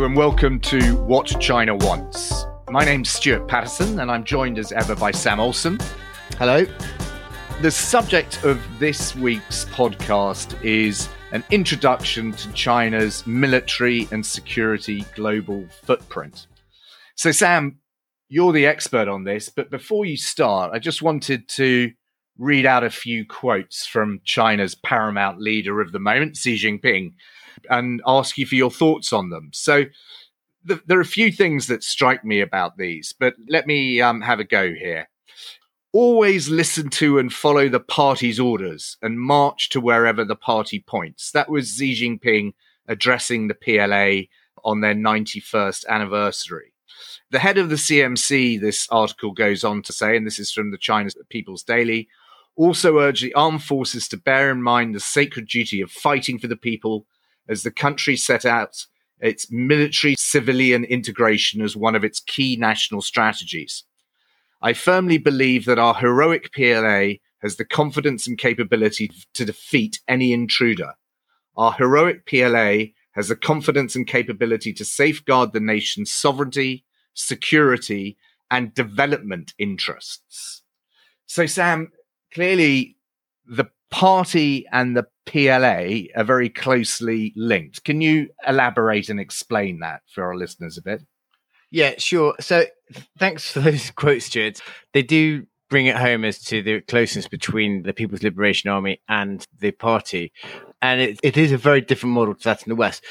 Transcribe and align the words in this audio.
Hello 0.00 0.08
and 0.08 0.16
welcome 0.16 0.58
to 0.60 0.96
What 1.02 1.26
China 1.42 1.76
Wants. 1.76 2.46
My 2.70 2.86
name's 2.86 3.10
Stewart 3.10 3.46
Paterson 3.46 4.00
and 4.00 4.10
I'm 4.10 4.24
joined 4.24 4.58
as 4.58 4.72
ever 4.72 4.96
by 4.96 5.10
Sam 5.10 5.38
Olsen. 5.38 5.78
Hello. 6.38 6.64
The 7.60 7.70
subject 7.70 8.42
of 8.42 8.58
this 8.78 9.14
week's 9.14 9.66
podcast 9.66 10.58
is 10.64 11.10
an 11.32 11.44
introduction 11.50 12.32
to 12.32 12.50
China's 12.54 13.26
military 13.26 14.08
and 14.10 14.24
security 14.24 15.04
global 15.14 15.66
footprint. 15.82 16.46
So, 17.16 17.30
Sam, 17.30 17.78
you're 18.30 18.52
the 18.52 18.64
expert 18.64 19.06
on 19.06 19.24
this, 19.24 19.50
but 19.50 19.70
before 19.70 20.06
you 20.06 20.16
start, 20.16 20.72
I 20.72 20.78
just 20.78 21.02
wanted 21.02 21.46
to 21.56 21.90
read 22.38 22.64
out 22.64 22.84
a 22.84 22.88
few 22.88 23.26
quotes 23.26 23.84
from 23.84 24.22
China's 24.24 24.74
paramount 24.74 25.42
leader 25.42 25.82
of 25.82 25.92
the 25.92 26.00
moment, 26.00 26.38
Xi 26.38 26.56
Jinping, 26.56 27.12
and 27.68 28.00
ask 28.06 28.38
you 28.38 28.46
for 28.46 28.54
your 28.54 28.70
thoughts 28.70 29.12
on 29.12 29.30
them. 29.30 29.50
So, 29.52 29.84
th- 30.66 30.80
there 30.86 30.98
are 30.98 31.02
a 31.02 31.06
few 31.06 31.32
things 31.32 31.66
that 31.66 31.84
strike 31.84 32.24
me 32.24 32.40
about 32.40 32.76
these, 32.76 33.14
but 33.18 33.34
let 33.48 33.66
me 33.66 34.00
um, 34.00 34.20
have 34.20 34.40
a 34.40 34.44
go 34.44 34.72
here. 34.72 35.08
Always 35.92 36.48
listen 36.48 36.88
to 36.90 37.18
and 37.18 37.32
follow 37.32 37.68
the 37.68 37.80
party's 37.80 38.38
orders 38.38 38.96
and 39.02 39.20
march 39.20 39.70
to 39.70 39.80
wherever 39.80 40.24
the 40.24 40.36
party 40.36 40.80
points. 40.86 41.32
That 41.32 41.50
was 41.50 41.76
Xi 41.76 41.94
Jinping 41.94 42.52
addressing 42.86 43.48
the 43.48 43.54
PLA 43.54 44.28
on 44.64 44.80
their 44.80 44.94
91st 44.94 45.86
anniversary. 45.88 46.72
The 47.30 47.38
head 47.38 47.58
of 47.58 47.70
the 47.70 47.76
CMC, 47.76 48.60
this 48.60 48.88
article 48.90 49.32
goes 49.32 49.64
on 49.64 49.82
to 49.82 49.92
say, 49.92 50.16
and 50.16 50.26
this 50.26 50.38
is 50.38 50.52
from 50.52 50.70
the 50.70 50.78
China 50.78 51.10
People's 51.28 51.62
Daily, 51.62 52.08
also 52.56 52.98
urged 52.98 53.24
the 53.24 53.34
armed 53.34 53.62
forces 53.62 54.08
to 54.08 54.16
bear 54.16 54.50
in 54.50 54.62
mind 54.62 54.94
the 54.94 55.00
sacred 55.00 55.48
duty 55.48 55.80
of 55.80 55.90
fighting 55.90 56.38
for 56.38 56.48
the 56.48 56.56
people 56.56 57.06
as 57.50 57.62
the 57.62 57.70
country 57.70 58.16
set 58.16 58.46
out 58.46 58.86
its 59.20 59.50
military 59.50 60.14
civilian 60.16 60.84
integration 60.84 61.60
as 61.60 61.76
one 61.76 61.94
of 61.94 62.04
its 62.04 62.20
key 62.20 62.56
national 62.56 63.02
strategies. 63.02 63.84
I 64.62 64.72
firmly 64.72 65.18
believe 65.18 65.64
that 65.66 65.78
our 65.78 65.94
heroic 65.94 66.52
PLA 66.52 67.14
has 67.42 67.56
the 67.56 67.64
confidence 67.64 68.26
and 68.26 68.38
capability 68.38 69.10
to 69.34 69.44
defeat 69.44 70.00
any 70.06 70.32
intruder. 70.32 70.94
Our 71.56 71.72
heroic 71.72 72.26
PLA 72.26 72.92
has 73.12 73.28
the 73.28 73.36
confidence 73.36 73.96
and 73.96 74.06
capability 74.06 74.72
to 74.74 74.84
safeguard 74.84 75.52
the 75.52 75.60
nation's 75.60 76.12
sovereignty, 76.12 76.84
security, 77.14 78.16
and 78.50 78.74
development 78.74 79.54
interests. 79.58 80.62
So, 81.26 81.46
Sam, 81.46 81.92
clearly 82.32 82.96
the 83.46 83.66
party 83.90 84.66
and 84.72 84.96
the 84.96 85.06
PLA 85.26 86.08
are 86.16 86.24
very 86.24 86.48
closely 86.48 87.32
linked. 87.36 87.84
Can 87.84 88.00
you 88.00 88.30
elaborate 88.46 89.08
and 89.08 89.20
explain 89.20 89.80
that 89.80 90.02
for 90.12 90.24
our 90.24 90.36
listeners 90.36 90.78
a 90.78 90.82
bit? 90.82 91.02
Yeah, 91.70 91.94
sure. 91.98 92.34
So 92.40 92.64
thanks 93.18 93.50
for 93.50 93.60
those 93.60 93.90
quotes, 93.96 94.26
Stewart. 94.26 94.60
They 94.92 95.02
do 95.02 95.46
bring 95.68 95.86
it 95.86 95.96
home 95.96 96.24
as 96.24 96.40
to 96.44 96.62
the 96.62 96.80
closeness 96.80 97.28
between 97.28 97.84
the 97.84 97.92
People's 97.92 98.24
Liberation 98.24 98.70
Army 98.70 99.00
and 99.08 99.46
the 99.60 99.70
party. 99.70 100.32
And 100.82 101.00
it, 101.00 101.20
it 101.22 101.36
is 101.36 101.52
a 101.52 101.58
very 101.58 101.80
different 101.80 102.14
model 102.14 102.34
to 102.34 102.44
that 102.44 102.62
in 102.64 102.70
the 102.70 102.76
West. 102.76 103.04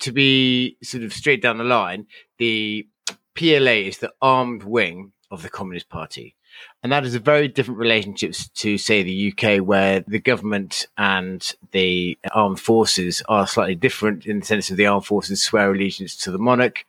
To 0.00 0.12
be 0.12 0.78
sort 0.82 1.04
of 1.04 1.12
straight 1.12 1.42
down 1.42 1.58
the 1.58 1.64
line, 1.64 2.06
the 2.38 2.88
PLA 3.36 3.86
is 3.86 3.98
the 3.98 4.12
armed 4.20 4.64
wing 4.64 5.12
of 5.30 5.42
the 5.42 5.48
Communist 5.48 5.88
Party. 5.88 6.34
And 6.82 6.90
that 6.90 7.04
is 7.04 7.14
a 7.14 7.20
very 7.20 7.48
different 7.48 7.78
relationship 7.78 8.34
to, 8.54 8.78
say, 8.78 9.02
the 9.02 9.32
UK, 9.32 9.64
where 9.64 10.00
the 10.00 10.18
government 10.18 10.86
and 10.98 11.54
the 11.70 12.18
armed 12.32 12.60
forces 12.60 13.22
are 13.28 13.46
slightly 13.46 13.76
different 13.76 14.26
in 14.26 14.40
the 14.40 14.46
sense 14.46 14.70
of 14.70 14.76
the 14.76 14.86
armed 14.86 15.06
forces 15.06 15.42
swear 15.42 15.70
allegiance 15.70 16.16
to 16.18 16.30
the 16.30 16.38
monarch 16.38 16.84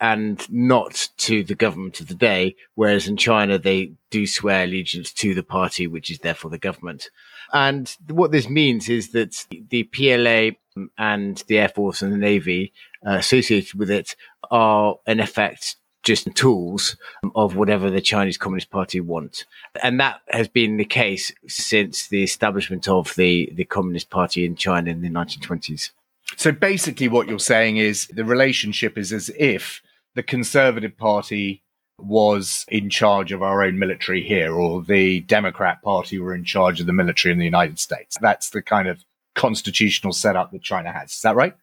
and 0.00 0.50
not 0.50 1.08
to 1.16 1.44
the 1.44 1.54
government 1.54 2.00
of 2.00 2.08
the 2.08 2.14
day. 2.14 2.56
Whereas 2.74 3.06
in 3.06 3.16
China, 3.16 3.58
they 3.58 3.92
do 4.10 4.26
swear 4.26 4.64
allegiance 4.64 5.12
to 5.14 5.34
the 5.34 5.44
party, 5.44 5.86
which 5.86 6.10
is 6.10 6.18
therefore 6.18 6.50
the 6.50 6.58
government. 6.58 7.08
And 7.52 7.94
what 8.08 8.32
this 8.32 8.48
means 8.48 8.88
is 8.88 9.12
that 9.12 9.46
the 9.70 9.84
PLA 9.84 10.56
and 10.98 11.36
the 11.46 11.58
Air 11.58 11.68
Force 11.68 12.02
and 12.02 12.12
the 12.12 12.16
Navy 12.18 12.72
uh, 13.06 13.12
associated 13.12 13.74
with 13.74 13.90
it 13.90 14.16
are, 14.50 14.96
in 15.06 15.20
effect, 15.20 15.76
just 16.02 16.34
tools 16.34 16.96
of 17.34 17.56
whatever 17.56 17.90
the 17.90 18.00
Chinese 18.00 18.36
Communist 18.36 18.70
Party 18.70 19.00
want. 19.00 19.44
And 19.82 20.00
that 20.00 20.20
has 20.28 20.48
been 20.48 20.76
the 20.76 20.84
case 20.84 21.32
since 21.46 22.08
the 22.08 22.22
establishment 22.22 22.88
of 22.88 23.14
the, 23.14 23.52
the 23.54 23.64
Communist 23.64 24.10
Party 24.10 24.44
in 24.44 24.56
China 24.56 24.90
in 24.90 25.02
the 25.02 25.10
1920s. 25.10 25.90
So 26.36 26.50
basically, 26.50 27.08
what 27.08 27.28
you're 27.28 27.38
saying 27.38 27.76
is 27.76 28.06
the 28.08 28.24
relationship 28.24 28.96
is 28.96 29.12
as 29.12 29.30
if 29.38 29.82
the 30.14 30.22
Conservative 30.22 30.96
Party 30.96 31.62
was 31.98 32.64
in 32.68 32.90
charge 32.90 33.32
of 33.32 33.42
our 33.42 33.62
own 33.62 33.78
military 33.78 34.22
here, 34.22 34.54
or 34.54 34.82
the 34.82 35.20
Democrat 35.20 35.82
Party 35.82 36.18
were 36.18 36.34
in 36.34 36.44
charge 36.44 36.80
of 36.80 36.86
the 36.86 36.92
military 36.92 37.32
in 37.32 37.38
the 37.38 37.44
United 37.44 37.78
States. 37.78 38.16
That's 38.20 38.50
the 38.50 38.62
kind 38.62 38.88
of 38.88 39.04
constitutional 39.34 40.12
setup 40.12 40.50
that 40.52 40.62
China 40.62 40.90
has. 40.90 41.12
Is 41.12 41.22
that 41.22 41.36
right? 41.36 41.54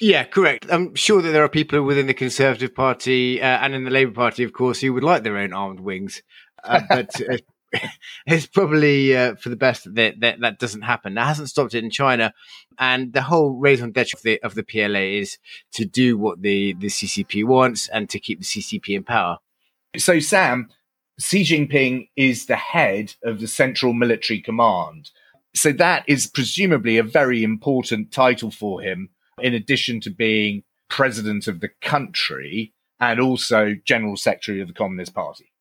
Yeah, 0.00 0.24
correct. 0.24 0.66
I'm 0.70 0.94
sure 0.94 1.22
that 1.22 1.30
there 1.30 1.44
are 1.44 1.48
people 1.48 1.82
within 1.82 2.06
the 2.06 2.14
Conservative 2.14 2.74
Party 2.74 3.40
uh, 3.40 3.58
and 3.58 3.74
in 3.74 3.84
the 3.84 3.90
Labour 3.90 4.12
Party, 4.12 4.42
of 4.42 4.52
course, 4.52 4.80
who 4.80 4.92
would 4.92 5.04
like 5.04 5.22
their 5.22 5.36
own 5.36 5.52
armed 5.52 5.80
wings, 5.80 6.22
uh, 6.64 6.80
but 6.88 7.10
uh, 7.30 7.36
it's 8.26 8.46
probably 8.46 9.16
uh, 9.16 9.34
for 9.36 9.48
the 9.48 9.56
best 9.56 9.94
that, 9.94 10.20
that 10.20 10.40
that 10.40 10.58
doesn't 10.58 10.82
happen. 10.82 11.14
That 11.14 11.26
hasn't 11.26 11.50
stopped 11.50 11.74
it 11.74 11.84
in 11.84 11.90
China, 11.90 12.32
and 12.78 13.12
the 13.12 13.22
whole 13.22 13.58
raison 13.58 13.92
d'être 13.92 14.14
of 14.14 14.22
the 14.22 14.42
of 14.42 14.54
the 14.54 14.62
PLA 14.62 15.20
is 15.20 15.38
to 15.72 15.84
do 15.84 16.18
what 16.18 16.42
the 16.42 16.74
the 16.74 16.88
CCP 16.88 17.44
wants 17.44 17.88
and 17.88 18.08
to 18.10 18.18
keep 18.18 18.40
the 18.40 18.44
CCP 18.44 18.90
in 18.90 19.04
power. 19.04 19.38
So, 19.96 20.20
Sam, 20.20 20.68
Xi 21.20 21.44
Jinping 21.44 22.08
is 22.16 22.46
the 22.46 22.56
head 22.56 23.14
of 23.22 23.40
the 23.40 23.46
Central 23.46 23.92
Military 23.92 24.40
Command. 24.40 25.10
So 25.54 25.70
that 25.72 26.04
is 26.08 26.26
presumably 26.26 26.96
a 26.96 27.02
very 27.02 27.44
important 27.44 28.10
title 28.10 28.50
for 28.50 28.80
him 28.80 29.10
in 29.42 29.54
addition 29.54 30.00
to 30.00 30.10
being 30.10 30.62
president 30.88 31.46
of 31.46 31.60
the 31.60 31.70
country 31.80 32.72
and 33.00 33.20
also 33.20 33.74
general 33.84 34.16
secretary 34.16 34.60
of 34.60 34.68
the 34.68 34.74
Communist 34.74 35.14
Party. 35.14 35.52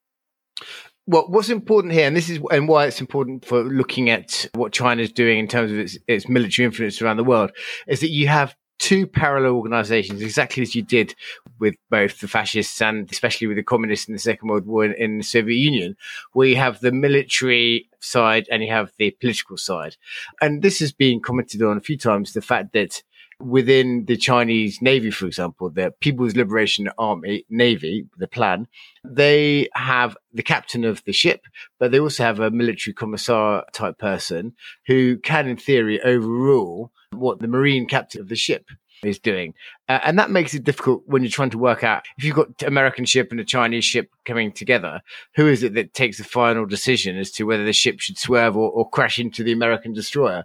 Well, 1.07 1.25
what's 1.27 1.49
important 1.49 1.93
here, 1.93 2.05
and 2.05 2.15
this 2.15 2.29
is 2.29 2.39
and 2.51 2.67
why 2.67 2.85
it's 2.85 3.01
important 3.01 3.43
for 3.43 3.63
looking 3.63 4.09
at 4.09 4.47
what 4.53 4.71
China 4.71 5.01
is 5.01 5.11
doing 5.11 5.39
in 5.39 5.47
terms 5.47 5.71
of 5.71 5.79
its, 5.79 5.97
its 6.07 6.29
military 6.29 6.65
influence 6.65 7.01
around 7.01 7.17
the 7.17 7.23
world, 7.23 7.51
is 7.87 8.01
that 8.01 8.09
you 8.09 8.27
have 8.27 8.55
two 8.81 9.05
parallel 9.05 9.53
organizations, 9.53 10.21
exactly 10.21 10.63
as 10.63 10.73
you 10.73 10.81
did 10.81 11.15
with 11.59 11.75
both 11.89 12.19
the 12.19 12.27
fascists 12.27 12.81
and 12.81 13.11
especially 13.11 13.45
with 13.45 13.57
the 13.57 13.63
communists 13.63 14.07
in 14.07 14.13
the 14.13 14.19
Second 14.19 14.49
World 14.49 14.65
War 14.65 14.85
in, 14.85 14.93
in, 14.93 15.17
the 15.19 15.23
Soviet 15.23 15.57
Union, 15.57 15.95
where 16.33 16.47
you 16.47 16.55
have 16.55 16.79
the 16.79 16.91
military 16.91 17.87
side 17.99 18.47
and 18.51 18.63
you 18.63 18.71
have 18.71 18.91
the 18.97 19.11
political 19.21 19.55
side. 19.55 19.97
And 20.41 20.63
this 20.63 20.79
has 20.79 20.91
been 20.91 21.19
commented 21.19 21.61
on 21.61 21.77
a 21.77 21.81
few 21.81 21.97
times 21.97 22.33
the 22.33 22.41
fact 22.41 22.73
that 22.73 23.03
within 23.43 24.05
the 24.05 24.17
Chinese 24.17 24.81
Navy, 24.81 25.11
for 25.11 25.25
example, 25.25 25.69
the 25.69 25.93
People's 25.99 26.35
Liberation 26.35 26.89
Army 26.97 27.45
Navy, 27.49 28.07
the 28.17 28.27
PLAN, 28.27 28.67
they 29.03 29.69
have 29.73 30.17
the 30.33 30.43
captain 30.43 30.83
of 30.83 31.03
the 31.05 31.13
ship, 31.13 31.45
but 31.79 31.91
they 31.91 31.99
also 31.99 32.23
have 32.23 32.39
a 32.39 32.51
military 32.51 32.93
commissar 32.93 33.65
type 33.73 33.97
person 33.97 34.53
who 34.87 35.17
can, 35.17 35.47
in 35.47 35.57
theory, 35.57 36.01
overrule 36.01 36.91
what 37.11 37.39
the 37.39 37.47
Marine 37.47 37.87
captain 37.87 38.21
of 38.21 38.29
the 38.29 38.35
ship 38.35 38.65
is 39.03 39.19
doing. 39.19 39.53
Uh, 39.89 39.99
and 40.03 40.19
that 40.19 40.29
makes 40.29 40.53
it 40.53 40.63
difficult 40.63 41.03
when 41.05 41.23
you're 41.23 41.31
trying 41.31 41.49
to 41.49 41.57
work 41.57 41.83
out 41.83 42.05
if 42.17 42.23
you've 42.23 42.35
got 42.35 42.61
American 42.63 43.05
ship 43.05 43.31
and 43.31 43.39
a 43.39 43.45
Chinese 43.45 43.85
ship 43.85 44.09
coming 44.25 44.51
together, 44.51 45.01
who 45.35 45.47
is 45.47 45.63
it 45.63 45.73
that 45.73 45.93
takes 45.93 46.17
the 46.17 46.23
final 46.23 46.65
decision 46.65 47.17
as 47.17 47.31
to 47.31 47.43
whether 47.45 47.65
the 47.65 47.73
ship 47.73 47.99
should 47.99 48.17
swerve 48.17 48.55
or, 48.55 48.69
or 48.69 48.89
crash 48.89 49.19
into 49.19 49.43
the 49.43 49.51
American 49.51 49.93
destroyer? 49.93 50.43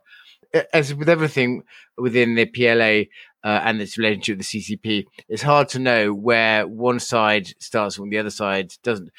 As 0.72 0.94
with 0.94 1.08
everything 1.08 1.62
within 1.96 2.34
the 2.34 2.46
PLA 2.46 3.10
uh, 3.48 3.60
and 3.64 3.80
its 3.80 3.98
relationship 3.98 4.38
with 4.38 4.46
the 4.46 4.60
CCP, 4.60 5.04
it's 5.28 5.42
hard 5.42 5.68
to 5.70 5.78
know 5.78 6.12
where 6.12 6.66
one 6.66 7.00
side 7.00 7.48
starts 7.58 7.98
and 7.98 8.12
the 8.12 8.18
other 8.18 8.30
side 8.30 8.72
doesn't. 8.82 9.10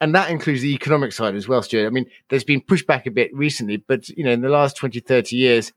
And 0.00 0.14
that 0.14 0.30
includes 0.30 0.62
the 0.62 0.74
economic 0.74 1.12
side 1.12 1.34
as 1.34 1.48
well, 1.48 1.62
Stewart. 1.62 1.86
I 1.86 1.90
mean, 1.90 2.06
there's 2.28 2.44
been 2.44 2.60
pushback 2.60 3.06
a 3.06 3.10
bit 3.10 3.34
recently, 3.34 3.78
but 3.78 4.08
you 4.10 4.24
know, 4.24 4.30
in 4.30 4.42
the 4.42 4.48
last 4.48 4.76
20, 4.76 5.00
30 5.00 5.36
years, 5.36 5.72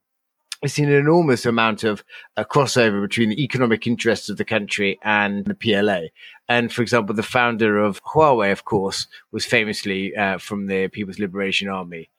we've 0.61 0.71
seen 0.71 0.89
an 0.89 0.95
enormous 0.95 1.45
amount 1.45 1.83
of 1.83 2.03
uh, 2.37 2.43
crossover 2.43 3.01
between 3.01 3.29
the 3.29 3.43
economic 3.43 3.87
interests 3.87 4.29
of 4.29 4.37
the 4.37 4.45
country 4.45 4.99
and 5.03 5.45
the 5.45 5.55
PLA. 5.55 6.07
And 6.47 6.71
for 6.71 6.81
example, 6.81 7.15
the 7.15 7.23
founder 7.23 7.79
of 7.79 8.03
Huawei, 8.03 8.51
of 8.51 8.63
course, 8.63 9.07
was 9.31 9.45
famously 9.45 10.15
uh, 10.15 10.37
from 10.37 10.67
the 10.67 10.87
People's 10.89 11.19
Liberation 11.19 11.67
Army. 11.67 12.09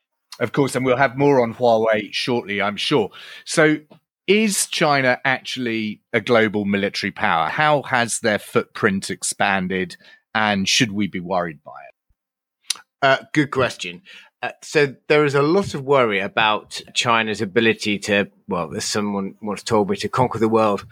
Of 0.41 0.53
course, 0.53 0.75
and 0.75 0.85
we'll 0.85 0.97
have 0.97 1.17
more 1.17 1.43
on 1.43 1.55
Huawei 1.55 2.13
shortly, 2.13 2.61
I'm 2.61 2.77
sure. 2.77 3.11
So, 3.45 3.79
is 4.27 4.67
China 4.67 5.21
actually 5.25 6.01
a 6.13 6.21
global 6.21 6.65
military 6.65 7.11
power? 7.11 7.49
How 7.49 7.83
has 7.83 8.21
their 8.21 8.39
footprint 8.39 9.11
expanded, 9.11 9.97
and 10.35 10.69
should 10.69 10.93
we 10.93 11.07
be 11.07 11.21
worried 11.21 11.63
by 11.63 11.73
it? 11.89 12.81
Uh, 13.03 13.25
good 13.33 13.51
question. 13.51 14.03
Uh, 14.43 14.51
so 14.63 14.95
there 15.09 15.25
is 15.25 15.35
a 15.35 15.43
lot 15.43 15.75
of 15.75 15.85
worry 15.85 16.19
about 16.19 16.81
China's 16.95 17.41
ability 17.41 17.99
to, 17.99 18.31
well, 18.49 18.75
as 18.75 18.85
someone 18.85 19.35
once 19.43 19.63
told 19.63 19.91
me, 19.91 19.97
to 19.97 20.09
conquer 20.09 20.39
the 20.39 20.49
world 20.49 20.85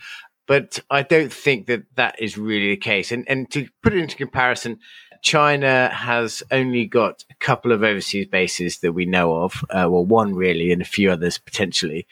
But 0.51 0.81
I 0.91 1.03
don't 1.03 1.33
think 1.33 1.67
that 1.69 1.85
that 1.95 2.21
is 2.21 2.37
really 2.37 2.71
the 2.71 2.77
case. 2.77 3.13
And, 3.13 3.25
and 3.29 3.49
to 3.53 3.69
put 3.85 3.95
it 3.95 4.01
into 4.01 4.17
comparison, 4.17 4.81
China 5.23 5.89
has 5.89 6.43
only 6.51 6.87
got 6.87 7.25
a 7.31 7.35
couple 7.35 7.73
of 7.73 7.83
overseas 7.83 8.27
bases 8.27 8.79
that 8.79 8.93
we 8.93 9.05
know 9.05 9.43
of, 9.43 9.65
uh, 9.71 9.89
well, 9.91 10.05
one 10.05 10.35
really, 10.35 10.73
and 10.73 10.83
a 10.83 10.87
few 10.87 11.11
others 11.11 11.39
potentially, 11.39 12.07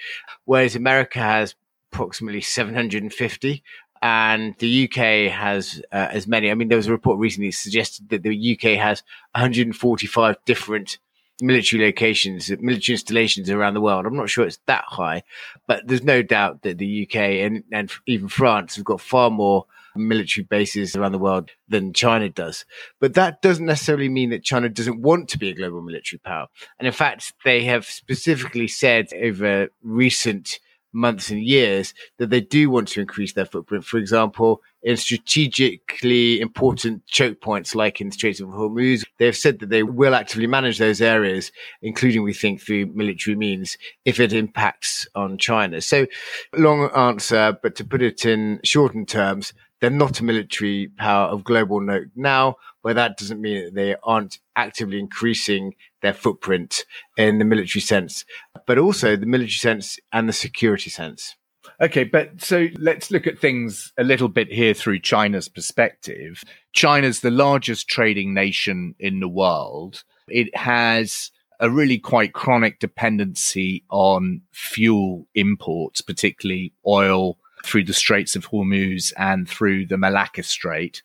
whereas 0.44 0.76
America 0.76 1.18
has 1.18 1.54
approximately 1.92 2.40
750 2.40 3.62
and 4.00 4.54
the 4.58 4.84
UK 4.84 5.32
has 5.32 5.82
uh, 5.92 6.08
as 6.10 6.26
many. 6.26 6.50
I 6.50 6.54
mean, 6.54 6.68
there 6.68 6.76
was 6.76 6.86
a 6.86 6.92
report 6.92 7.18
recently 7.18 7.48
that 7.48 7.56
suggested 7.56 8.10
that 8.10 8.22
the 8.22 8.52
UK 8.52 8.78
has 8.78 9.02
145 9.34 10.36
different 10.44 10.98
military 11.40 11.84
locations, 11.84 12.50
military 12.50 12.94
installations 12.94 13.50
around 13.50 13.74
the 13.74 13.80
world. 13.80 14.06
I'm 14.06 14.16
not 14.16 14.30
sure 14.30 14.46
it's 14.46 14.58
that 14.66 14.84
high, 14.86 15.22
but 15.66 15.86
there's 15.86 16.02
no 16.02 16.22
doubt 16.22 16.62
that 16.62 16.78
the 16.78 17.06
UK 17.08 17.16
and, 17.16 17.64
and 17.72 17.90
even 18.06 18.28
France 18.28 18.76
have 18.76 18.84
got 18.84 19.00
far 19.00 19.30
more 19.30 19.66
military 19.98 20.44
bases 20.44 20.96
around 20.96 21.12
the 21.12 21.18
world 21.18 21.50
than 21.68 21.92
China 21.92 22.28
does. 22.28 22.64
But 23.00 23.14
that 23.14 23.42
doesn't 23.42 23.66
necessarily 23.66 24.08
mean 24.08 24.30
that 24.30 24.44
China 24.44 24.68
doesn't 24.68 25.02
want 25.02 25.28
to 25.30 25.38
be 25.38 25.50
a 25.50 25.54
global 25.54 25.82
military 25.82 26.18
power. 26.20 26.46
And 26.78 26.86
in 26.86 26.92
fact, 26.92 27.34
they 27.44 27.64
have 27.64 27.84
specifically 27.86 28.68
said 28.68 29.08
over 29.14 29.68
recent 29.82 30.58
months 30.92 31.30
and 31.30 31.42
years 31.42 31.94
that 32.18 32.30
they 32.30 32.40
do 32.40 32.70
want 32.70 32.88
to 32.88 33.00
increase 33.00 33.32
their 33.32 33.44
footprint. 33.44 33.84
For 33.84 33.98
example, 33.98 34.62
in 34.82 34.96
strategically 34.96 36.40
important 36.40 37.06
choke 37.06 37.40
points 37.40 37.74
like 37.74 38.00
in 38.00 38.08
the 38.08 38.14
Straits 38.14 38.40
of 38.40 38.48
Hormuz, 38.48 39.04
they 39.18 39.26
have 39.26 39.36
said 39.36 39.58
that 39.58 39.70
they 39.70 39.82
will 39.82 40.14
actively 40.14 40.46
manage 40.46 40.78
those 40.78 41.00
areas, 41.00 41.52
including, 41.82 42.22
we 42.22 42.32
think, 42.32 42.60
through 42.60 42.86
military 42.86 43.36
means, 43.36 43.76
if 44.04 44.20
it 44.20 44.32
impacts 44.32 45.06
on 45.14 45.38
China. 45.38 45.80
So, 45.80 46.06
long 46.54 46.90
answer, 46.90 47.58
but 47.62 47.74
to 47.76 47.84
put 47.84 48.02
it 48.02 48.24
in 48.24 48.60
shortened 48.64 49.08
terms, 49.08 49.52
they're 49.80 49.90
not 49.90 50.20
a 50.20 50.24
military 50.24 50.90
power 50.96 51.28
of 51.28 51.44
global 51.44 51.80
note 51.80 52.08
now, 52.16 52.56
but 52.82 52.96
that 52.96 53.16
doesn't 53.16 53.40
mean 53.40 53.64
that 53.64 53.74
they 53.74 53.94
aren't 54.02 54.38
actively 54.56 54.98
increasing 54.98 55.74
their 56.02 56.14
footprint 56.14 56.84
in 57.16 57.38
the 57.38 57.44
military 57.44 57.80
sense, 57.80 58.24
but 58.66 58.78
also 58.78 59.16
the 59.16 59.26
military 59.26 59.50
sense 59.52 59.98
and 60.12 60.28
the 60.28 60.32
security 60.32 60.90
sense. 60.90 61.36
Okay, 61.80 62.04
but 62.04 62.42
so 62.42 62.68
let's 62.78 63.10
look 63.10 63.26
at 63.26 63.38
things 63.38 63.92
a 63.98 64.04
little 64.04 64.28
bit 64.28 64.52
here 64.52 64.74
through 64.74 65.00
China's 65.00 65.48
perspective. 65.48 66.42
China's 66.72 67.20
the 67.20 67.30
largest 67.30 67.88
trading 67.88 68.34
nation 68.34 68.94
in 68.98 69.20
the 69.20 69.28
world. 69.28 70.02
It 70.28 70.54
has 70.56 71.30
a 71.60 71.70
really 71.70 71.98
quite 71.98 72.32
chronic 72.32 72.78
dependency 72.78 73.84
on 73.90 74.42
fuel 74.52 75.26
imports, 75.34 76.00
particularly 76.00 76.72
oil 76.86 77.38
through 77.64 77.84
the 77.84 77.92
Straits 77.92 78.36
of 78.36 78.48
Hormuz 78.48 79.12
and 79.16 79.48
through 79.48 79.86
the 79.86 79.98
Malacca 79.98 80.42
Strait. 80.42 81.02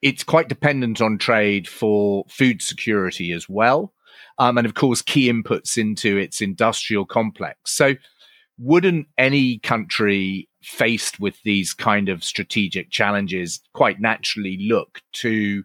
It's 0.00 0.24
quite 0.24 0.48
dependent 0.48 1.00
on 1.00 1.18
trade 1.18 1.68
for 1.68 2.24
food 2.28 2.60
security 2.60 3.32
as 3.32 3.48
well. 3.48 3.92
Um, 4.38 4.58
and 4.58 4.66
of 4.66 4.74
course, 4.74 5.02
key 5.02 5.30
inputs 5.30 5.78
into 5.78 6.16
its 6.16 6.40
industrial 6.40 7.04
complex. 7.04 7.72
So, 7.72 7.94
wouldn't 8.58 9.06
any 9.18 9.58
country 9.58 10.48
faced 10.62 11.18
with 11.18 11.36
these 11.42 11.74
kind 11.74 12.08
of 12.08 12.22
strategic 12.22 12.90
challenges 12.90 13.60
quite 13.72 14.00
naturally 14.00 14.58
look 14.68 15.00
to 15.12 15.64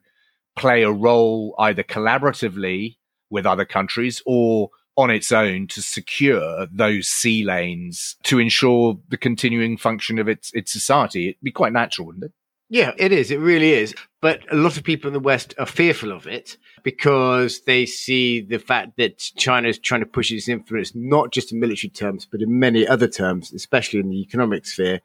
play 0.58 0.84
a 0.84 0.92
role 0.92 1.54
either 1.60 1.84
collaboratively 1.84 2.98
with 3.30 3.46
other 3.46 3.66
countries 3.66 4.22
or 4.26 4.70
on 4.98 5.12
its 5.12 5.32
own 5.32 5.68
to 5.68 5.82
secure 5.82 6.68
those 6.72 7.08
sea 7.08 7.44
lanes 7.44 8.16
to 8.24 8.40
ensure 8.40 8.98
the 9.10 9.18
continuing 9.18 9.78
function 9.78 10.20
of 10.20 10.28
its 10.28 10.52
its 10.54 10.74
society. 10.74 11.30
It'd 11.30 11.42
be 11.42 11.52
quite 11.52 11.74
natural, 11.74 12.08
wouldn't 12.08 12.26
it? 12.26 12.32
Yeah, 12.70 12.92
it 12.98 13.14
is. 13.14 13.32
It 13.32 13.40
really 13.40 13.72
is. 13.72 13.96
But 14.22 14.42
a 14.52 14.56
lot 14.56 14.76
of 14.76 14.84
people 14.84 15.08
in 15.08 15.14
the 15.14 15.22
West 15.22 15.54
are 15.58 15.66
fearful 15.66 16.12
of 16.12 16.28
it 16.28 16.58
because 16.84 17.62
they 17.62 17.86
see 17.86 18.42
the 18.42 18.58
fact 18.58 18.98
that 18.98 19.20
China 19.38 19.70
is 19.70 19.80
trying 19.80 20.02
to 20.02 20.06
push 20.06 20.32
its 20.32 20.50
influence, 20.50 20.94
not 20.94 21.32
just 21.32 21.54
in 21.54 21.62
military 21.62 21.90
terms, 21.90 22.28
but 22.30 22.42
in 22.42 22.60
many 22.60 22.86
other 22.86 23.08
terms, 23.08 23.54
especially 23.54 24.02
in 24.02 24.10
the 24.10 24.20
economic 24.20 24.66
sphere. 24.66 25.00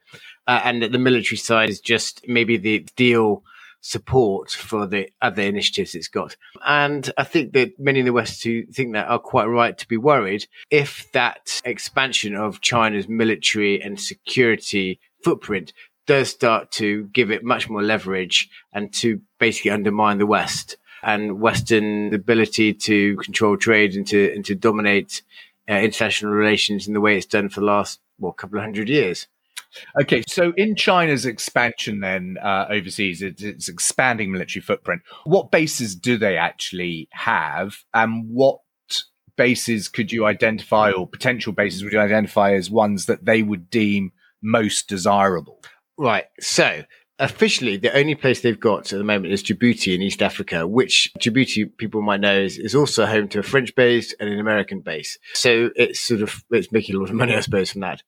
Uh, 0.49 0.61
and 0.65 0.83
that 0.83 0.91
the 0.91 0.99
military 0.99 1.37
side 1.37 1.71
is 1.71 1.81
just 1.81 2.27
maybe 2.27 2.57
the 2.57 2.81
deal 2.97 3.45
support 3.83 4.51
for 4.51 4.87
the 4.87 5.11
other 5.21 5.43
initiatives 5.43 5.95
it's 5.95 6.09
got. 6.09 6.37
And 6.65 7.13
I 7.19 7.25
think 7.25 7.53
that 7.53 7.79
many 7.79 7.99
in 7.99 8.07
the 8.07 8.13
West 8.13 8.43
who 8.43 8.65
think 8.67 8.95
that 8.95 9.09
are 9.09 9.19
quite 9.19 9.45
right 9.45 9.77
to 9.77 9.89
be 9.89 9.97
worried 9.97 10.47
if 10.71 11.11
that 11.13 11.61
expansion 11.65 12.35
of 12.35 12.63
China's 12.63 13.09
military 13.09 13.83
and 13.83 14.01
security 14.01 15.01
footprint 15.23 15.73
does 16.07 16.31
start 16.31 16.71
to 16.73 17.05
give 17.13 17.31
it 17.31 17.45
much 17.45 17.69
more 17.69 17.83
leverage 17.83 18.49
and 18.73 18.93
to 18.95 19.21
basically 19.39 19.71
undermine 19.71 20.19
the 20.19 20.27
West 20.27 20.77
and 21.03 21.41
Western 21.41 22.15
ability 22.15 22.73
to 22.73 23.17
control 23.17 23.57
trade 23.57 23.95
and 23.95 24.07
to, 24.07 24.33
and 24.33 24.45
to 24.45 24.55
dominate 24.55 25.23
uh, 25.69 25.75
international 25.75 26.33
relations 26.33 26.87
in 26.87 26.95
the 26.95 27.01
way 27.01 27.17
it's 27.17 27.27
done 27.27 27.49
for 27.49 27.61
the 27.61 27.67
last, 27.67 28.01
well, 28.19 28.33
couple 28.33 28.59
of 28.59 28.65
hundred 28.65 28.89
years. 28.89 29.27
Okay, 30.01 30.23
so 30.29 30.53
in 30.57 30.77
China's 30.77 31.27
expansion 31.27 32.01
then 32.01 32.37
uh, 32.43 32.67
overseas, 32.71 33.23
it's, 33.23 33.43
it's, 33.43 33.69
expanding 33.69 34.33
military 34.33 34.63
footprint. 34.63 35.03
What 35.25 35.51
bases 35.51 35.95
do 35.95 36.19
they 36.19 36.37
actually 36.37 37.09
have, 37.13 37.77
and 37.95 38.29
what 38.29 38.59
bases 39.37 39.89
could 39.89 40.13
you 40.13 40.27
identify, 40.27 40.91
or 40.91 41.07
potential 41.07 41.53
bases 41.53 41.83
would 41.83 41.93
you 41.93 42.01
identify 42.01 42.55
as 42.55 42.71
ones 42.71 43.07
that 43.07 43.25
they 43.25 43.43
would 43.43 43.71
deem 43.71 44.13
most 44.43 44.89
desirable? 44.89 45.63
Right. 45.99 46.25
So 46.41 46.83
officially, 47.19 47.77
the 47.77 47.97
only 47.97 48.15
place 48.15 48.41
they've 48.41 48.59
got 48.59 48.93
at 48.93 48.99
the 48.99 49.05
moment 49.05 49.33
is 49.33 49.43
Djibouti 49.43 49.95
in 49.95 50.03
East 50.03 50.23
Africa, 50.23 50.67
which 50.67 51.11
Djibouti 51.19 51.77
people 51.77 52.03
might 52.03 52.21
know 52.21 52.41
is, 52.41 52.59
is 52.59 52.75
also 52.75 53.07
home 53.07 53.29
to 53.29 53.39
a 53.39 53.43
French 53.43 53.75
base 53.75 54.15
and 54.19 54.29
an 54.29 54.41
American 54.41 54.81
base. 54.81 55.19
So 55.35 55.71
it's 55.77 56.01
sort 56.01 56.23
of 56.23 56.43
it's 56.51 56.73
making 56.73 56.97
a 56.97 56.99
lot 56.99 57.11
of 57.11 57.17
money, 57.17 57.35
I 57.35 57.41
suppose, 57.41 57.71
from 57.71 57.83
that. 57.83 58.03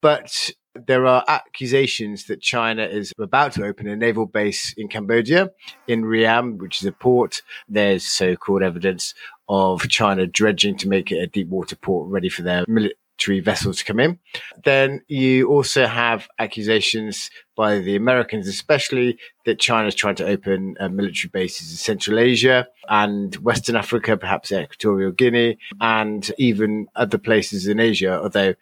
But 0.00 0.50
there 0.74 1.06
are 1.06 1.24
accusations 1.28 2.26
that 2.26 2.40
China 2.40 2.84
is 2.84 3.12
about 3.18 3.52
to 3.52 3.64
open 3.64 3.86
a 3.86 3.96
naval 3.96 4.26
base 4.26 4.74
in 4.76 4.88
Cambodia, 4.88 5.50
in 5.86 6.04
Ream, 6.04 6.58
which 6.58 6.80
is 6.80 6.86
a 6.86 6.92
port. 6.92 7.42
There's 7.68 8.04
so-called 8.06 8.62
evidence 8.62 9.14
of 9.48 9.88
China 9.88 10.26
dredging 10.26 10.76
to 10.78 10.88
make 10.88 11.12
it 11.12 11.18
a 11.18 11.26
deep 11.26 11.48
water 11.48 11.76
port 11.76 12.10
ready 12.10 12.28
for 12.28 12.42
their 12.42 12.64
military 12.66 13.40
vessels 13.40 13.78
to 13.78 13.84
come 13.84 14.00
in. 14.00 14.18
Then 14.64 15.02
you 15.08 15.48
also 15.48 15.86
have 15.86 16.28
accusations 16.38 17.30
by 17.54 17.78
the 17.78 17.94
Americans, 17.94 18.48
especially 18.48 19.18
that 19.44 19.60
China 19.60 19.88
is 19.88 19.94
trying 19.94 20.14
to 20.16 20.26
open 20.26 20.74
uh, 20.80 20.88
military 20.88 21.28
bases 21.28 21.70
in 21.70 21.76
Central 21.76 22.18
Asia 22.18 22.66
and 22.88 23.36
Western 23.36 23.76
Africa, 23.76 24.16
perhaps 24.16 24.50
Equatorial 24.50 25.12
Guinea, 25.12 25.58
and 25.80 26.32
even 26.38 26.88
other 26.96 27.18
places 27.18 27.66
in 27.66 27.78
Asia, 27.78 28.18
although 28.20 28.54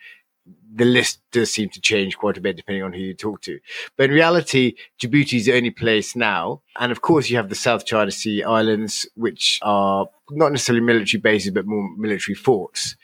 the 0.73 0.85
list 0.85 1.21
does 1.33 1.51
seem 1.51 1.69
to 1.71 1.81
change 1.81 2.17
quite 2.17 2.37
a 2.37 2.41
bit 2.41 2.57
depending 2.57 2.83
on 2.83 2.93
who 2.93 3.01
you 3.01 3.15
talk 3.15 3.41
to. 3.43 3.59
But 3.97 4.05
in 4.05 4.11
reality, 4.13 4.75
Djibouti 5.01 5.39
is 5.39 5.47
the 5.47 5.55
only 5.55 5.71
place 5.71 6.15
now. 6.15 6.63
And 6.79 6.93
of 6.93 7.01
course, 7.01 7.29
you 7.29 7.37
have 7.37 7.49
the 7.49 7.55
South 7.55 7.87
China 7.87 8.11
Sea 8.11 8.43
islands, 8.43 9.09
which 9.15 9.59
are 9.63 10.07
not 10.31 10.53
necessarily 10.53 10.85
military 10.85 11.21
bases, 11.21 11.53
but 11.53 11.67
more 11.67 11.91
military 11.97 12.35
forts. 12.35 12.97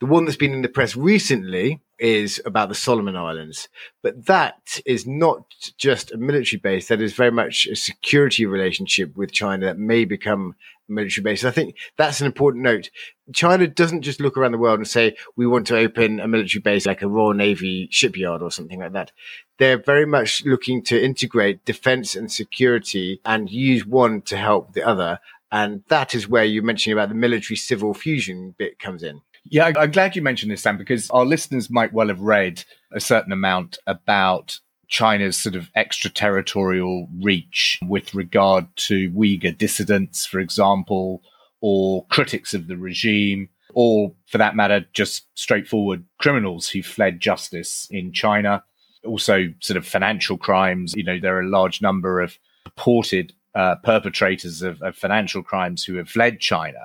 The 0.00 0.06
one 0.06 0.24
that's 0.24 0.36
been 0.36 0.54
in 0.54 0.62
the 0.62 0.68
press 0.68 0.96
recently 0.96 1.80
is 1.98 2.40
about 2.46 2.70
the 2.70 2.74
Solomon 2.74 3.16
Islands, 3.16 3.68
but 4.02 4.24
that 4.24 4.80
is 4.86 5.06
not 5.06 5.44
just 5.76 6.10
a 6.12 6.16
military 6.16 6.58
base. 6.58 6.88
That 6.88 7.02
is 7.02 7.12
very 7.12 7.30
much 7.30 7.66
a 7.66 7.76
security 7.76 8.46
relationship 8.46 9.14
with 9.14 9.32
China 9.32 9.66
that 9.66 9.78
may 9.78 10.06
become 10.06 10.54
military 10.90 11.22
base. 11.22 11.44
I 11.44 11.50
think 11.50 11.76
that's 11.96 12.20
an 12.20 12.26
important 12.26 12.64
note. 12.64 12.90
China 13.32 13.66
doesn't 13.66 14.02
just 14.02 14.20
look 14.20 14.36
around 14.36 14.52
the 14.52 14.58
world 14.58 14.78
and 14.78 14.88
say, 14.88 15.16
we 15.36 15.46
want 15.46 15.66
to 15.68 15.76
open 15.76 16.20
a 16.20 16.28
military 16.28 16.60
base 16.60 16.86
like 16.86 17.02
a 17.02 17.08
Royal 17.08 17.34
Navy 17.34 17.88
shipyard 17.90 18.42
or 18.42 18.50
something 18.50 18.80
like 18.80 18.92
that. 18.92 19.12
They're 19.58 19.78
very 19.78 20.06
much 20.06 20.44
looking 20.44 20.82
to 20.84 21.02
integrate 21.02 21.64
defense 21.64 22.16
and 22.16 22.30
security 22.30 23.20
and 23.24 23.50
use 23.50 23.86
one 23.86 24.22
to 24.22 24.36
help 24.36 24.72
the 24.72 24.86
other. 24.86 25.20
And 25.52 25.82
that 25.88 26.14
is 26.14 26.28
where 26.28 26.44
you're 26.44 26.62
mentioning 26.62 26.96
about 26.96 27.08
the 27.08 27.14
military 27.14 27.56
civil 27.56 27.94
fusion 27.94 28.54
bit 28.56 28.78
comes 28.78 29.02
in. 29.02 29.20
Yeah, 29.44 29.72
I'm 29.76 29.90
glad 29.90 30.14
you 30.14 30.22
mentioned 30.22 30.52
this, 30.52 30.62
Sam, 30.62 30.76
because 30.76 31.10
our 31.10 31.24
listeners 31.24 31.70
might 31.70 31.92
well 31.92 32.08
have 32.08 32.20
read 32.20 32.64
a 32.92 33.00
certain 33.00 33.32
amount 33.32 33.78
about 33.86 34.60
China's 34.90 35.38
sort 35.38 35.54
of 35.54 35.70
extraterritorial 35.76 37.08
reach 37.22 37.78
with 37.86 38.12
regard 38.12 38.66
to 38.74 39.10
Uyghur 39.12 39.56
dissidents, 39.56 40.26
for 40.26 40.40
example, 40.40 41.22
or 41.60 42.04
critics 42.06 42.54
of 42.54 42.66
the 42.66 42.76
regime, 42.76 43.48
or 43.72 44.12
for 44.26 44.38
that 44.38 44.56
matter, 44.56 44.84
just 44.92 45.26
straightforward 45.38 46.04
criminals 46.18 46.68
who 46.68 46.82
fled 46.82 47.20
justice 47.20 47.86
in 47.90 48.12
China. 48.12 48.64
Also, 49.04 49.54
sort 49.60 49.76
of 49.76 49.86
financial 49.86 50.36
crimes. 50.36 50.92
You 50.96 51.04
know, 51.04 51.20
there 51.20 51.36
are 51.36 51.42
a 51.42 51.48
large 51.48 51.80
number 51.80 52.20
of 52.20 52.36
purported 52.64 53.32
uh, 53.54 53.76
perpetrators 53.84 54.60
of, 54.60 54.82
of 54.82 54.96
financial 54.96 55.42
crimes 55.42 55.84
who 55.84 55.94
have 55.94 56.08
fled 56.08 56.40
China. 56.40 56.80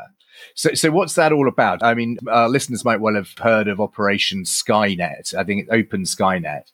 So, 0.54 0.74
so 0.74 0.92
what's 0.92 1.16
that 1.16 1.32
all 1.32 1.48
about? 1.48 1.82
I 1.82 1.96
mean, 1.96 2.18
listeners 2.50 2.86
might 2.86 3.00
well 3.00 3.16
have 3.16 3.34
heard 3.40 3.68
of 3.68 3.82
Operation 3.82 4.44
Skynet. 4.44 5.34
I 5.34 5.44
think 5.44 5.64
it's 5.64 5.72
Open 5.72 6.04
Skynet. 6.04 6.72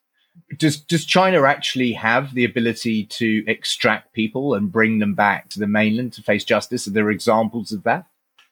Does 0.57 0.79
does 0.79 1.05
China 1.05 1.43
actually 1.43 1.93
have 1.93 2.33
the 2.33 2.45
ability 2.45 3.05
to 3.05 3.43
extract 3.47 4.13
people 4.13 4.53
and 4.53 4.71
bring 4.71 4.99
them 4.99 5.13
back 5.13 5.49
to 5.49 5.59
the 5.59 5.67
mainland 5.67 6.13
to 6.13 6.21
face 6.21 6.43
justice? 6.43 6.87
Are 6.87 6.91
there 6.91 7.09
examples 7.09 7.71
of 7.71 7.83
that? 7.83 8.05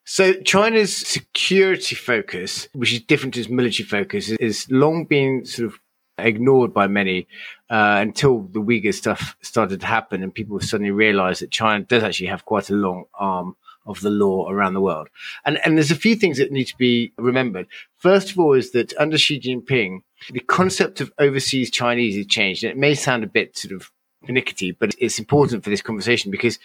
So 0.05 0.33
China's 0.41 0.95
security 0.95 1.95
focus, 1.95 2.67
which 2.73 2.93
is 2.93 3.01
different 3.01 3.35
to 3.35 3.41
its 3.41 3.49
military 3.49 3.87
focus, 3.87 4.29
is 4.29 4.65
long 4.71 5.05
been 5.05 5.45
sort 5.45 5.67
of 5.67 5.79
ignored 6.17 6.73
by 6.73 6.87
many 6.87 7.27
uh, 7.69 7.97
until 8.01 8.39
the 8.39 8.59
Uyghur 8.59 8.93
stuff 8.93 9.35
started 9.41 9.81
to 9.81 9.85
happen 9.85 10.23
and 10.23 10.33
people 10.33 10.59
suddenly 10.59 10.91
realized 10.91 11.41
that 11.41 11.51
China 11.51 11.83
does 11.83 12.03
actually 12.03 12.27
have 12.27 12.45
quite 12.45 12.69
a 12.69 12.73
long 12.73 13.05
arm 13.13 13.55
of 13.85 14.01
the 14.01 14.09
law 14.09 14.49
around 14.49 14.73
the 14.73 14.81
world. 14.81 15.09
And, 15.45 15.59
and 15.63 15.77
there's 15.77 15.91
a 15.91 15.95
few 15.95 16.15
things 16.15 16.37
that 16.37 16.51
need 16.51 16.65
to 16.65 16.77
be 16.77 17.13
remembered. 17.17 17.67
First 17.97 18.31
of 18.31 18.39
all, 18.39 18.53
is 18.53 18.71
that 18.71 18.93
under 18.97 19.17
Xi 19.17 19.39
Jinping, 19.39 20.01
the 20.31 20.39
concept 20.39 21.01
of 21.01 21.11
overseas 21.19 21.71
Chinese 21.71 22.15
has 22.15 22.25
changed. 22.27 22.63
And 22.63 22.71
it 22.71 22.77
may 22.77 22.95
sound 22.95 23.23
a 23.23 23.27
bit 23.27 23.57
sort 23.57 23.73
of 23.73 23.91
pernickety, 24.25 24.71
but 24.71 24.93
it's 24.99 25.19
important 25.19 25.63
for 25.63 25.69
this 25.69 25.81
conversation 25.81 26.29
because 26.29 26.59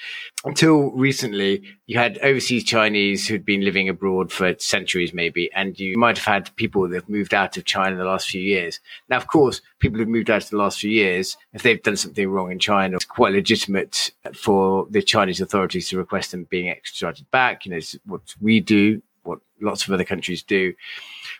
until 0.44 0.90
recently, 0.90 1.62
you 1.86 1.98
had 1.98 2.18
overseas 2.18 2.64
Chinese 2.64 3.26
who'd 3.26 3.44
been 3.44 3.64
living 3.64 3.88
abroad 3.88 4.32
for 4.32 4.54
centuries, 4.58 5.14
maybe, 5.14 5.52
and 5.52 5.78
you 5.78 5.96
might 5.96 6.18
have 6.18 6.26
had 6.26 6.56
people 6.56 6.88
that 6.88 6.94
have 6.94 7.08
moved 7.08 7.32
out 7.32 7.56
of 7.56 7.64
China 7.64 7.92
in 7.92 7.98
the 7.98 8.04
last 8.04 8.28
few 8.28 8.40
years. 8.40 8.80
Now, 9.08 9.16
of 9.16 9.28
course, 9.28 9.60
people 9.78 9.98
who've 9.98 10.08
moved 10.08 10.30
out 10.30 10.42
in 10.42 10.48
the 10.56 10.62
last 10.62 10.80
few 10.80 10.90
years, 10.90 11.36
if 11.52 11.62
they've 11.62 11.82
done 11.82 11.96
something 11.96 12.28
wrong 12.28 12.50
in 12.50 12.58
China, 12.58 12.96
it's 12.96 13.04
quite 13.04 13.32
legitimate 13.32 14.10
for 14.34 14.86
the 14.90 15.02
Chinese 15.02 15.40
authorities 15.40 15.88
to 15.88 15.98
request 15.98 16.32
them 16.32 16.44
being 16.50 16.68
extradited 16.68 17.30
back. 17.30 17.64
You 17.64 17.70
know, 17.70 17.78
it's 17.78 17.96
what 18.04 18.22
we 18.40 18.60
do, 18.60 19.00
what 19.22 19.38
lots 19.60 19.86
of 19.86 19.92
other 19.92 20.04
countries 20.04 20.42
do. 20.42 20.74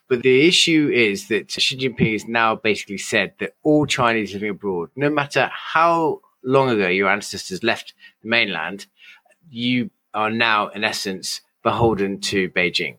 But 0.08 0.22
the 0.22 0.46
issue 0.46 0.90
is 0.92 1.28
that 1.28 1.50
Xi 1.50 1.76
Jinping 1.76 2.12
has 2.12 2.26
now 2.26 2.54
basically 2.56 2.98
said 2.98 3.32
that 3.38 3.54
all 3.62 3.86
Chinese 3.86 4.34
living 4.34 4.50
abroad, 4.50 4.90
no 4.96 5.08
matter 5.08 5.50
how 5.52 6.20
long 6.42 6.68
ago 6.68 6.88
your 6.88 7.08
ancestors 7.08 7.62
left 7.62 7.94
the 8.22 8.28
mainland, 8.28 8.86
you 9.50 9.90
are 10.12 10.30
now, 10.30 10.68
in 10.68 10.84
essence, 10.84 11.40
beholden 11.62 12.20
to 12.20 12.50
Beijing. 12.50 12.98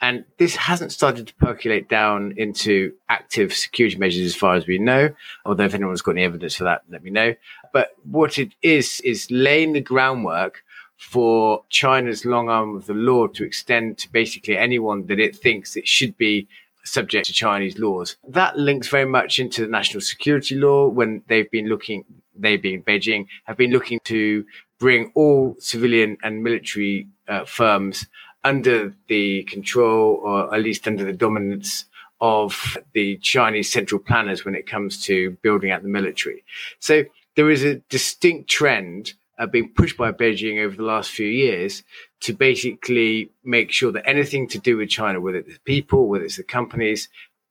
And 0.00 0.24
this 0.38 0.56
hasn't 0.56 0.92
started 0.92 1.26
to 1.28 1.34
percolate 1.34 1.88
down 1.88 2.34
into 2.36 2.92
active 3.08 3.54
security 3.54 3.96
measures 3.96 4.26
as 4.26 4.34
far 4.34 4.54
as 4.54 4.66
we 4.66 4.78
know. 4.78 5.10
Although 5.46 5.64
if 5.64 5.74
anyone's 5.74 6.02
got 6.02 6.12
any 6.12 6.24
evidence 6.24 6.56
for 6.56 6.64
that, 6.64 6.82
let 6.90 7.02
me 7.02 7.10
know. 7.10 7.34
But 7.72 7.92
what 8.04 8.38
it 8.38 8.54
is, 8.60 9.00
is 9.04 9.30
laying 9.30 9.72
the 9.72 9.80
groundwork 9.80 10.64
for 11.00 11.64
China's 11.70 12.26
long 12.26 12.50
arm 12.50 12.76
of 12.76 12.84
the 12.84 12.92
law 12.92 13.26
to 13.26 13.42
extend 13.42 13.96
to 13.96 14.12
basically 14.12 14.56
anyone 14.56 15.06
that 15.06 15.18
it 15.18 15.34
thinks 15.34 15.74
it 15.74 15.88
should 15.88 16.16
be 16.18 16.46
subject 16.84 17.26
to 17.26 17.32
Chinese 17.32 17.78
laws. 17.78 18.16
That 18.28 18.58
links 18.58 18.88
very 18.88 19.06
much 19.06 19.38
into 19.38 19.62
the 19.62 19.70
national 19.70 20.02
security 20.02 20.56
law 20.56 20.88
when 20.88 21.22
they've 21.26 21.50
been 21.50 21.68
looking, 21.68 22.04
they 22.36 22.58
being 22.58 22.82
Beijing, 22.82 23.26
have 23.44 23.56
been 23.56 23.70
looking 23.70 23.98
to 24.04 24.44
bring 24.78 25.10
all 25.14 25.56
civilian 25.58 26.18
and 26.22 26.44
military 26.44 27.08
uh, 27.28 27.46
firms 27.46 28.06
under 28.44 28.94
the 29.08 29.44
control 29.44 30.20
or 30.22 30.54
at 30.54 30.60
least 30.60 30.86
under 30.86 31.04
the 31.04 31.14
dominance 31.14 31.86
of 32.20 32.76
the 32.92 33.16
Chinese 33.16 33.72
central 33.72 33.98
planners 33.98 34.44
when 34.44 34.54
it 34.54 34.66
comes 34.66 35.02
to 35.06 35.30
building 35.42 35.70
out 35.70 35.82
the 35.82 35.88
military. 35.88 36.44
So 36.78 37.04
there 37.36 37.50
is 37.50 37.64
a 37.64 37.76
distinct 37.88 38.50
trend 38.50 39.14
uh, 39.40 39.46
being 39.46 39.72
pushed 39.74 39.96
by 39.96 40.12
Beijing 40.12 40.62
over 40.64 40.76
the 40.76 40.82
last 40.82 41.10
few 41.10 41.26
years 41.26 41.82
to 42.20 42.32
basically 42.32 43.32
make 43.42 43.72
sure 43.72 43.90
that 43.90 44.06
anything 44.06 44.46
to 44.48 44.58
do 44.58 44.76
with 44.76 44.90
China, 44.90 45.20
whether 45.20 45.38
it's 45.38 45.54
the 45.54 45.60
people, 45.64 46.08
whether 46.08 46.24
it's 46.24 46.36
the 46.36 46.44
companies, 46.44 47.08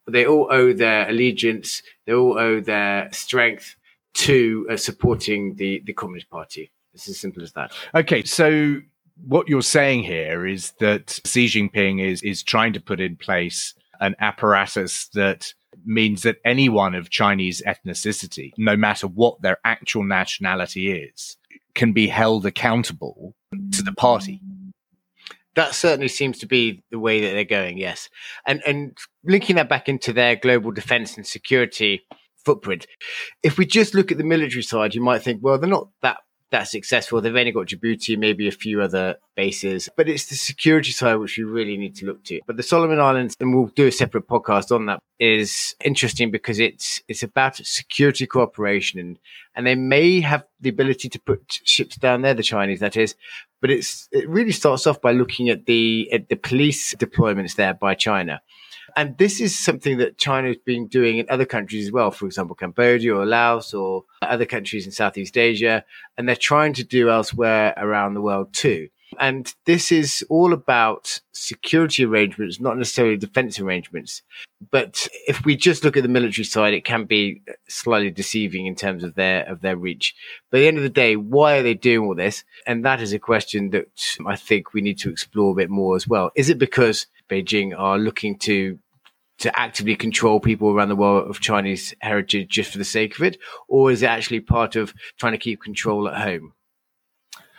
they 0.07 0.25
all 0.25 0.47
owe 0.51 0.71
their 0.71 1.09
allegiance, 1.09 1.81
they 2.05 2.13
all 2.13 2.37
owe 2.37 2.59
their 2.59 3.09
strength 3.11 3.75
to 4.13 4.67
uh, 4.69 4.77
supporting 4.77 5.55
the, 5.55 5.81
the 5.85 5.93
Communist 5.93 6.29
Party. 6.29 6.71
It's 6.93 7.09
as 7.09 7.19
simple 7.19 7.43
as 7.43 7.53
that. 7.53 7.73
Okay, 7.95 8.23
so 8.23 8.81
what 9.27 9.49
you're 9.49 9.61
saying 9.61 10.03
here 10.03 10.45
is 10.45 10.73
that 10.79 11.19
Xi 11.25 11.47
Jinping 11.47 12.01
is 12.01 12.21
is 12.23 12.41
trying 12.43 12.73
to 12.73 12.79
put 12.79 12.99
in 12.99 13.15
place 13.15 13.73
an 13.99 14.15
apparatus 14.19 15.07
that 15.09 15.53
means 15.85 16.23
that 16.23 16.37
anyone 16.45 16.95
of 16.95 17.09
Chinese 17.09 17.61
ethnicity, 17.67 18.51
no 18.57 18.75
matter 18.75 19.07
what 19.07 19.41
their 19.41 19.57
actual 19.63 20.03
nationality 20.03 20.91
is, 20.91 21.37
can 21.75 21.93
be 21.93 22.07
held 22.07 22.45
accountable 22.45 23.35
to 23.71 23.81
the 23.81 23.93
party. 23.93 24.41
That 25.55 25.73
certainly 25.75 26.07
seems 26.07 26.39
to 26.39 26.45
be 26.45 26.83
the 26.91 26.99
way 26.99 27.21
that 27.21 27.31
they're 27.31 27.43
going, 27.43 27.77
yes. 27.77 28.09
And 28.45 28.61
and 28.65 28.97
linking 29.23 29.55
that 29.57 29.69
back 29.69 29.89
into 29.89 30.13
their 30.13 30.35
global 30.35 30.71
defense 30.71 31.17
and 31.17 31.25
security 31.25 32.05
footprint, 32.45 32.87
if 33.43 33.57
we 33.57 33.65
just 33.65 33.93
look 33.93 34.11
at 34.11 34.17
the 34.17 34.23
military 34.23 34.63
side, 34.63 34.95
you 34.95 35.01
might 35.01 35.21
think, 35.21 35.41
well, 35.41 35.57
they're 35.57 35.69
not 35.69 35.89
that 36.01 36.17
that 36.51 36.67
successful. 36.67 37.21
They've 37.21 37.35
only 37.35 37.51
got 37.51 37.67
Djibouti, 37.67 38.17
maybe 38.17 38.47
a 38.47 38.51
few 38.51 38.81
other 38.81 39.15
bases, 39.35 39.89
but 39.95 40.09
it's 40.09 40.27
the 40.27 40.35
security 40.35 40.91
side 40.91 41.15
which 41.15 41.37
we 41.37 41.43
really 41.43 41.77
need 41.77 41.95
to 41.97 42.05
look 42.05 42.23
to. 42.25 42.39
But 42.47 42.57
the 42.57 42.63
Solomon 42.63 42.99
Islands, 42.99 43.35
and 43.39 43.53
we'll 43.53 43.67
do 43.67 43.87
a 43.87 43.91
separate 43.91 44.27
podcast 44.27 44.73
on 44.73 44.87
that, 44.87 44.99
is 45.19 45.75
interesting 45.83 46.31
because 46.31 46.59
it's 46.59 47.01
it's 47.07 47.23
about 47.23 47.57
security 47.57 48.25
cooperation, 48.25 48.99
and 48.99 49.19
and 49.55 49.67
they 49.67 49.75
may 49.75 50.21
have 50.21 50.43
the 50.59 50.69
ability 50.69 51.09
to 51.09 51.19
put 51.19 51.59
ships 51.63 51.95
down 51.95 52.21
there, 52.21 52.33
the 52.33 52.43
Chinese 52.43 52.79
that 52.79 52.97
is, 52.97 53.15
but 53.61 53.69
it's 53.69 54.07
it 54.11 54.27
really 54.27 54.51
starts 54.51 54.87
off 54.87 55.01
by 55.01 55.11
looking 55.11 55.49
at 55.49 55.65
the 55.65 56.09
at 56.11 56.29
the 56.29 56.35
police 56.35 56.93
deployments 56.95 57.55
there 57.55 57.73
by 57.73 57.93
China. 57.93 58.41
And 58.95 59.17
this 59.17 59.39
is 59.39 59.57
something 59.57 59.97
that 59.97 60.17
China 60.17 60.47
has 60.47 60.57
been 60.57 60.87
doing 60.87 61.17
in 61.17 61.25
other 61.29 61.45
countries 61.45 61.87
as 61.87 61.91
well, 61.91 62.11
for 62.11 62.25
example, 62.25 62.55
Cambodia 62.55 63.15
or 63.15 63.25
Laos 63.25 63.73
or 63.73 64.05
other 64.21 64.45
countries 64.45 64.85
in 64.85 64.91
Southeast 64.91 65.37
Asia. 65.37 65.83
And 66.17 66.27
they're 66.27 66.35
trying 66.35 66.73
to 66.73 66.83
do 66.83 67.09
elsewhere 67.09 67.73
around 67.77 68.13
the 68.13 68.21
world 68.21 68.53
too. 68.53 68.89
And 69.17 69.53
this 69.65 69.91
is 69.91 70.23
all 70.29 70.53
about 70.53 71.19
security 71.31 72.05
arrangements, 72.05 72.59
not 72.59 72.77
necessarily 72.77 73.17
defense 73.17 73.59
arrangements. 73.59 74.21
But 74.71 75.07
if 75.27 75.43
we 75.45 75.55
just 75.55 75.83
look 75.83 75.97
at 75.97 76.03
the 76.03 76.09
military 76.09 76.45
side, 76.45 76.73
it 76.73 76.85
can 76.85 77.05
be 77.05 77.41
slightly 77.67 78.11
deceiving 78.11 78.67
in 78.67 78.75
terms 78.75 79.03
of 79.03 79.15
their 79.15 79.45
of 79.45 79.61
their 79.61 79.77
reach. 79.77 80.13
But 80.51 80.57
at 80.57 80.61
the 80.61 80.67
end 80.67 80.77
of 80.77 80.83
the 80.83 80.89
day, 80.89 81.15
why 81.15 81.57
are 81.57 81.63
they 81.63 81.73
doing 81.73 82.05
all 82.07 82.15
this? 82.15 82.43
And 82.67 82.85
that 82.85 83.01
is 83.01 83.13
a 83.13 83.19
question 83.19 83.71
that 83.71 83.87
I 84.27 84.35
think 84.35 84.73
we 84.73 84.81
need 84.81 84.99
to 84.99 85.09
explore 85.09 85.51
a 85.53 85.55
bit 85.55 85.69
more 85.69 85.95
as 85.95 86.07
well. 86.07 86.31
Is 86.35 86.49
it 86.49 86.59
because 86.59 87.07
Beijing 87.29 87.77
are 87.77 87.97
looking 87.97 88.37
to 88.39 88.79
to 89.39 89.57
actively 89.57 89.95
control 89.95 90.39
people 90.41 90.69
around 90.69 90.89
the 90.89 90.95
world 90.95 91.29
of 91.29 91.39
Chinese 91.39 91.93
heritage 92.01 92.49
just 92.49 92.71
for 92.71 92.77
the 92.77 92.83
sake 92.83 93.15
of 93.15 93.23
it, 93.23 93.37
or 93.69 93.89
is 93.89 94.03
it 94.03 94.07
actually 94.07 94.41
part 94.41 94.75
of 94.75 94.93
trying 95.17 95.31
to 95.31 95.37
keep 95.37 95.61
control 95.61 96.09
at 96.09 96.21
home? 96.21 96.53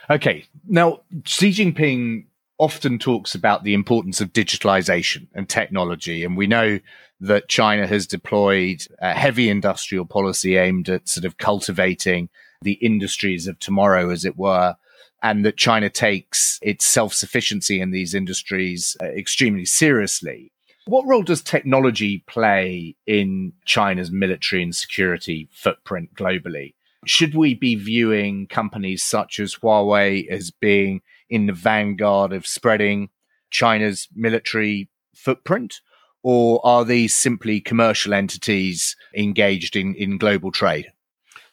Okay, 0.09 0.45
now 0.67 1.01
Xi 1.25 1.49
Jinping 1.49 2.25
often 2.59 2.99
talks 2.99 3.33
about 3.33 3.63
the 3.63 3.73
importance 3.73 4.21
of 4.21 4.31
digitalization 4.33 5.27
and 5.33 5.49
technology, 5.49 6.23
and 6.23 6.37
we 6.37 6.45
know 6.45 6.79
that 7.19 7.49
China 7.49 7.87
has 7.87 8.05
deployed 8.05 8.85
a 8.99 9.13
heavy 9.13 9.49
industrial 9.49 10.05
policy 10.05 10.57
aimed 10.57 10.89
at 10.89 11.09
sort 11.09 11.25
of 11.25 11.37
cultivating 11.37 12.29
the 12.61 12.73
industries 12.73 13.47
of 13.47 13.57
tomorrow, 13.57 14.11
as 14.11 14.25
it 14.25 14.37
were 14.37 14.75
and 15.23 15.45
that 15.45 15.57
China 15.57 15.89
takes 15.89 16.59
its 16.61 16.85
self 16.85 17.13
sufficiency 17.13 17.79
in 17.79 17.91
these 17.91 18.13
industries 18.13 18.97
uh, 19.01 19.05
extremely 19.05 19.65
seriously. 19.65 20.51
What 20.85 21.05
role 21.05 21.23
does 21.23 21.41
technology 21.41 22.23
play 22.27 22.95
in 23.05 23.53
China's 23.65 24.11
military 24.11 24.63
and 24.63 24.75
security 24.75 25.47
footprint 25.51 26.15
globally? 26.15 26.73
Should 27.05 27.35
we 27.35 27.53
be 27.53 27.75
viewing 27.75 28.47
companies 28.47 29.03
such 29.03 29.39
as 29.39 29.55
Huawei 29.55 30.27
as 30.27 30.51
being 30.51 31.01
in 31.29 31.45
the 31.45 31.53
vanguard 31.53 32.33
of 32.33 32.47
spreading 32.47 33.09
China's 33.51 34.07
military 34.15 34.89
footprint? 35.15 35.81
Or 36.23 36.63
are 36.63 36.85
these 36.85 37.15
simply 37.15 37.59
commercial 37.59 38.13
entities 38.13 38.95
engaged 39.15 39.75
in, 39.75 39.95
in 39.95 40.17
global 40.17 40.51
trade? 40.51 40.91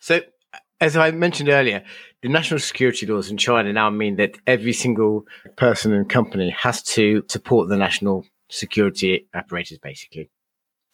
So, 0.01 0.21
as 0.81 0.97
I 0.97 1.11
mentioned 1.11 1.49
earlier, 1.49 1.83
the 2.23 2.29
national 2.29 2.61
security 2.61 3.07
laws 3.07 3.31
in 3.31 3.37
China 3.37 3.73
now 3.73 3.91
mean 3.91 4.17
that 4.17 4.39
every 4.47 4.73
single 4.73 5.25
person 5.57 5.93
and 5.93 6.09
company 6.09 6.51
has 6.51 6.83
to 6.83 7.25
support 7.29 7.69
the 7.69 7.77
national 7.77 8.25
security 8.49 9.29
apparatus, 9.35 9.79
basically. 9.79 10.31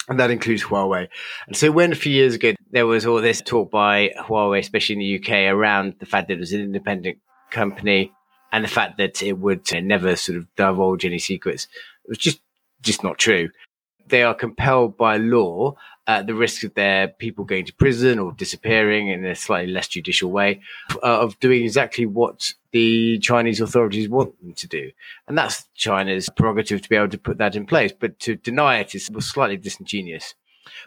And 0.08 0.20
that 0.20 0.30
includes 0.30 0.64
Huawei. 0.64 1.08
And 1.46 1.56
so 1.56 1.72
when 1.72 1.92
a 1.92 1.96
few 1.96 2.12
years 2.12 2.34
ago 2.34 2.52
there 2.70 2.86
was 2.86 3.06
all 3.06 3.22
this 3.22 3.40
talk 3.40 3.70
by 3.70 4.10
Huawei, 4.18 4.58
especially 4.58 4.94
in 4.94 4.98
the 4.98 5.18
UK, 5.18 5.50
around 5.50 5.94
the 5.98 6.06
fact 6.06 6.28
that 6.28 6.34
it 6.34 6.40
was 6.40 6.52
an 6.52 6.60
independent 6.60 7.18
company 7.50 8.12
and 8.52 8.62
the 8.62 8.68
fact 8.68 8.98
that 8.98 9.22
it 9.22 9.38
would 9.38 9.72
uh, 9.72 9.80
never 9.80 10.14
sort 10.16 10.36
of 10.36 10.46
divulge 10.56 11.06
any 11.06 11.18
secrets, 11.18 11.66
it 12.04 12.08
was 12.08 12.18
just 12.18 12.40
just 12.82 13.02
not 13.02 13.16
true. 13.16 13.48
They 14.06 14.22
are 14.22 14.34
compelled 14.34 14.98
by 14.98 15.16
law 15.16 15.76
the 16.06 16.34
risk 16.34 16.64
of 16.64 16.74
their 16.74 17.08
people 17.08 17.44
going 17.44 17.64
to 17.64 17.74
prison 17.74 18.18
or 18.18 18.32
disappearing 18.32 19.08
in 19.08 19.24
a 19.24 19.34
slightly 19.34 19.72
less 19.72 19.88
judicial 19.88 20.30
way, 20.30 20.60
uh, 21.02 21.20
of 21.20 21.38
doing 21.40 21.62
exactly 21.62 22.06
what 22.06 22.52
the 22.72 23.18
Chinese 23.20 23.60
authorities 23.60 24.08
want 24.08 24.38
them 24.40 24.52
to 24.52 24.66
do. 24.66 24.90
And 25.28 25.38
that's 25.38 25.66
China's 25.74 26.28
prerogative 26.28 26.82
to 26.82 26.88
be 26.88 26.96
able 26.96 27.08
to 27.08 27.18
put 27.18 27.38
that 27.38 27.56
in 27.56 27.66
place. 27.66 27.92
But 27.92 28.18
to 28.20 28.36
deny 28.36 28.78
it 28.78 28.94
is 28.94 29.10
slightly 29.20 29.56
disingenuous. 29.56 30.34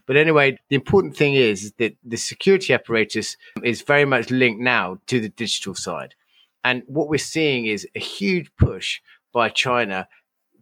But 0.06 0.18
anyway, 0.18 0.58
the 0.70 0.76
important 0.76 1.16
thing 1.16 1.36
is 1.36 1.72
that 1.78 1.96
the 2.04 2.18
security 2.18 2.74
apparatus 2.74 3.38
is 3.64 3.82
very 3.82 4.06
much 4.06 4.32
linked 4.32 4.62
now 4.62 5.00
to 5.08 5.20
the 5.20 5.30
digital 5.30 5.76
side. 5.76 6.16
And 6.64 6.84
what 6.88 7.10
we're 7.10 7.18
seeing 7.18 7.66
is 7.66 7.88
a 7.96 8.00
huge 8.00 8.52
push 8.58 9.00
by 9.32 9.50
China 9.50 10.08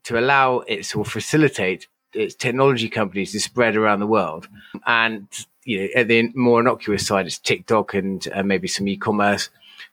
to 0.03 0.19
allow 0.19 0.59
it 0.59 0.95
or 0.95 1.05
facilitate 1.05 1.87
its 2.15 2.35
technology 2.35 2.89
companies 2.89 3.31
to 3.31 3.39
spread 3.39 3.75
around 3.75 3.99
the 3.99 4.07
world. 4.07 4.47
And 4.85 5.27
you 5.63 5.79
know, 5.79 5.87
at 5.95 6.07
the 6.07 6.31
more 6.35 6.59
innocuous 6.59 7.05
side, 7.05 7.25
it's 7.25 7.39
TikTok 7.39 7.93
and 7.93 8.27
uh, 8.33 8.43
maybe 8.43 8.67
some 8.67 8.87
e-commerce. 8.87 9.49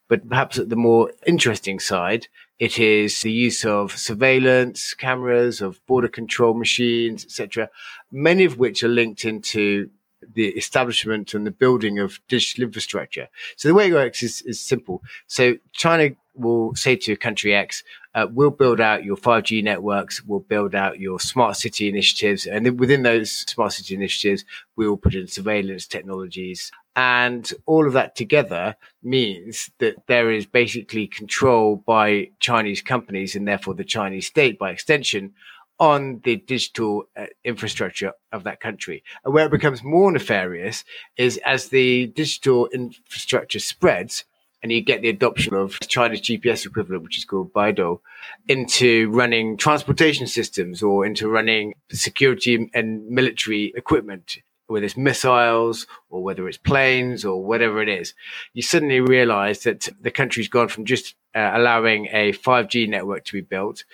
But 0.09 0.29
perhaps 0.29 0.59
at 0.59 0.69
the 0.69 0.77
more 0.77 1.11
interesting 1.27 1.81
side, 1.81 2.29
it 2.59 2.79
is 2.79 3.23
the 3.23 3.33
use 3.33 3.65
of 3.65 3.97
surveillance 3.97 4.95
cameras, 4.95 5.61
of 5.61 5.85
border 5.87 6.09
control 6.09 6.55
machines, 6.55 7.25
etc., 7.25 7.71
many 8.13 8.45
of 8.45 8.59
which 8.59 8.85
are 8.85 8.89
linked 8.89 9.25
into 9.25 9.91
the 10.35 10.49
establishment 10.51 11.35
and 11.35 11.47
the 11.47 11.51
building 11.51 11.99
of 11.99 12.21
digital 12.29 12.65
infrastructure. 12.65 13.29
So 13.57 13.69
the 13.69 13.75
way 13.75 13.89
it 13.89 13.95
works 13.95 14.23
is, 14.23 14.43
is 14.43 14.61
simple. 14.61 15.03
So 15.27 15.57
China 15.73 16.11
will 16.35 16.75
say 16.75 16.97
to 16.97 17.17
country 17.17 17.55
X, 17.55 17.83
uh, 18.15 18.27
we'll 18.31 18.51
build 18.51 18.81
out 18.81 19.05
your 19.05 19.17
5G 19.17 19.63
networks, 19.63 20.23
we'll 20.25 20.41
build 20.41 20.75
out 20.75 21.01
your 21.01 21.19
smart 21.19 21.57
city 21.57 21.89
initiatives, 21.89 22.47
and 22.47 22.79
within 22.79 23.03
those 23.03 23.31
smart 23.31 23.73
city 23.73 23.95
initiatives, 23.95 24.45
we'll 24.77 24.97
put 24.97 25.15
in 25.15 25.27
surveillance 25.27 25.87
technologies. 25.87 26.71
And 26.95 27.51
all 27.65 27.87
of 27.87 27.95
that 27.95 28.15
together 28.17 28.77
means 29.03 29.71
that 29.79 30.07
there 30.09 30.31
is 30.31 30.45
basically 30.45 31.07
control 31.07 31.77
by 31.77 32.31
Chinese 32.39 32.83
companies 32.83 33.35
and 33.35 33.49
therefore 33.49 33.75
the 33.75 33.85
Chinese 33.85 34.27
state 34.27 34.59
by 34.59 34.71
extension 34.71 35.33
on 35.79 36.21
the 36.25 36.37
digital 36.37 37.05
uh, 37.17 37.27
infrastructure 37.45 38.13
of 38.31 38.45
that 38.45 38.61
country. 38.61 39.03
And 39.25 39.33
where 39.33 39.47
it 39.47 39.51
becomes 39.51 39.83
more 39.83 40.13
nefarious 40.13 40.85
is 41.17 41.39
as 41.39 41.69
the 41.69 42.07
digital 42.09 42.69
infrastructure 42.69 43.59
spreads, 43.59 44.25
and 44.63 44.71
you 44.71 44.81
get 44.81 45.03
the 45.03 45.09
adoption 45.09 45.55
of 45.55 45.79
China's 45.81 46.21
GPS 46.21 46.65
equivalent, 46.65 47.03
which 47.03 47.19
is 47.19 47.25
called 47.25 47.53
Beidou, 47.53 48.01
into 48.49 49.11
running 49.11 49.57
transportation 49.57 50.27
systems 50.27 50.83
or 50.83 51.05
into 51.05 51.29
running 51.29 51.75
security 51.91 52.71
and 52.73 53.09
military 53.09 53.73
equipment 53.77 54.39
whether 54.73 54.87
it's 54.87 54.97
missiles 54.97 55.87
or 56.11 56.23
whether 56.23 56.49
it's 56.49 56.59
planes 56.59 57.25
or 57.25 57.45
whatever 57.45 57.81
it 57.83 57.89
is, 57.89 58.15
you 58.55 58.63
suddenly 58.63 59.01
realize 59.01 59.61
that 59.61 59.89
the 60.01 60.11
country's 60.11 60.49
gone 60.49 60.69
from 60.69 60.85
just 60.85 61.15
uh, 61.35 61.53
allowing 61.55 62.07
a 62.13 62.33
5G 62.33 62.89
network 62.89 63.25
to 63.25 63.33
be 63.33 63.41
built 63.41 63.85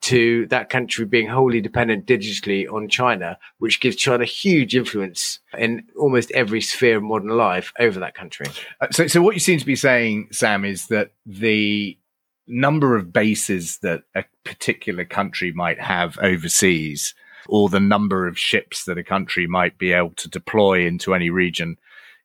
to 0.00 0.46
that 0.46 0.68
country 0.68 1.04
being 1.04 1.28
wholly 1.28 1.60
dependent 1.60 2.06
digitally 2.06 2.70
on 2.72 2.88
China, 2.88 3.38
which 3.58 3.80
gives 3.80 3.96
China 3.96 4.24
huge 4.24 4.74
influence 4.74 5.40
in 5.58 5.84
almost 5.98 6.30
every 6.32 6.60
sphere 6.60 6.98
of 6.98 7.02
modern 7.02 7.30
life 7.30 7.72
over 7.78 8.00
that 8.00 8.14
country. 8.14 8.46
Uh, 8.80 8.86
so, 8.90 9.06
so 9.06 9.20
what 9.20 9.34
you 9.34 9.40
seem 9.40 9.58
to 9.58 9.66
be 9.66 9.76
saying, 9.76 10.28
Sam, 10.32 10.64
is 10.64 10.86
that 10.88 11.10
the 11.26 11.98
number 12.46 12.96
of 12.96 13.12
bases 13.12 13.78
that 13.78 14.04
a 14.14 14.24
particular 14.44 15.04
country 15.04 15.52
might 15.52 15.80
have 15.80 16.18
overseas 16.18 17.14
or 17.48 17.68
the 17.68 17.80
number 17.80 18.26
of 18.26 18.38
ships 18.38 18.84
that 18.84 18.98
a 18.98 19.04
country 19.04 19.46
might 19.46 19.78
be 19.78 19.92
able 19.92 20.14
to 20.16 20.28
deploy 20.28 20.86
into 20.86 21.14
any 21.14 21.30
region 21.30 21.76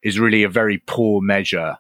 is 0.04 0.20
really 0.20 0.44
a 0.44 0.50
very 0.50 0.78
poor 0.78 1.22
measure 1.22 1.78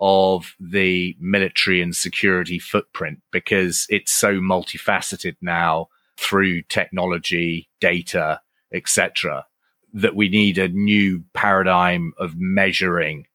of 0.00 0.54
the 0.60 1.16
military 1.20 1.80
and 1.80 1.94
security 1.94 2.58
footprint 2.58 3.20
because 3.32 3.86
it's 3.88 4.12
so 4.12 4.34
multifaceted 4.34 5.36
now 5.40 5.88
through 6.16 6.62
technology, 6.62 7.68
data, 7.80 8.40
etc., 8.72 9.46
that 9.92 10.16
we 10.16 10.28
need 10.28 10.58
a 10.58 10.68
new 10.68 11.24
paradigm 11.34 12.12
of 12.18 12.34
measuring 12.36 13.26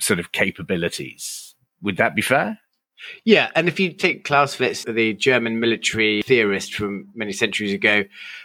sort 0.00 0.18
of 0.18 0.32
capabilities. 0.32 1.54
Would 1.82 1.96
that 1.96 2.14
be 2.14 2.22
fair? 2.22 2.58
Yeah, 3.24 3.50
and 3.54 3.68
if 3.68 3.78
you 3.78 3.92
take 3.92 4.24
Clausewitz, 4.24 4.84
the 4.84 5.14
German 5.14 5.60
military 5.60 6.22
theorist 6.22 6.74
from 6.74 7.08
many 7.14 7.32
centuries 7.32 7.72
ago, 7.72 8.04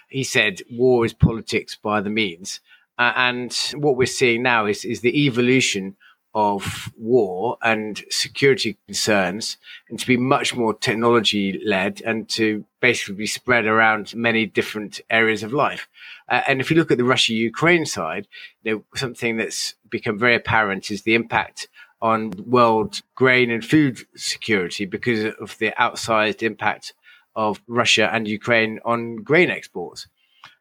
he 0.09 0.23
said 0.23 0.61
war 0.71 1.05
is 1.05 1.13
politics 1.13 1.75
by 1.75 2.01
the 2.01 2.09
means. 2.09 2.59
Uh, 2.97 3.13
and 3.15 3.53
what 3.75 3.97
we're 3.97 4.05
seeing 4.05 4.43
now 4.43 4.65
is, 4.65 4.85
is 4.85 5.01
the 5.01 5.25
evolution 5.25 5.95
of 6.35 6.91
war 6.97 7.57
and 7.61 8.03
security 8.09 8.77
concerns 8.87 9.57
and 9.89 9.99
to 9.99 10.07
be 10.07 10.17
much 10.17 10.55
more 10.55 10.73
technology 10.73 11.61
led 11.63 12.01
and 12.01 12.27
to 12.27 12.65
basically 12.79 13.13
be 13.13 13.27
spread 13.27 13.65
around 13.65 14.15
many 14.15 14.45
different 14.45 14.99
areas 15.11 15.43
of 15.43 15.53
life. 15.53 15.87
Uh, 16.27 16.41
and 16.47 16.59
if 16.59 16.71
you 16.71 16.77
look 16.77 16.91
at 16.91 16.97
the 16.97 17.03
Russia 17.03 17.33
Ukraine 17.33 17.85
side, 17.85 18.27
you 18.63 18.73
know, 18.73 18.83
something 18.95 19.37
that's 19.37 19.75
become 19.89 20.17
very 20.17 20.35
apparent 20.35 20.89
is 20.89 21.03
the 21.03 21.13
impact 21.13 21.67
on 22.03 22.31
world 22.45 23.01
grain 23.15 23.49
and 23.49 23.65
food 23.65 23.97
security 24.15 24.85
because 24.85 25.33
of 25.39 25.57
the 25.57 25.73
outsized 25.79 26.43
impact 26.43 26.93
of 27.35 27.61
Russia 27.65 28.13
and 28.13 28.27
Ukraine 28.27 28.79
on 28.83 29.15
grain 29.23 29.49
exports. 29.49 30.07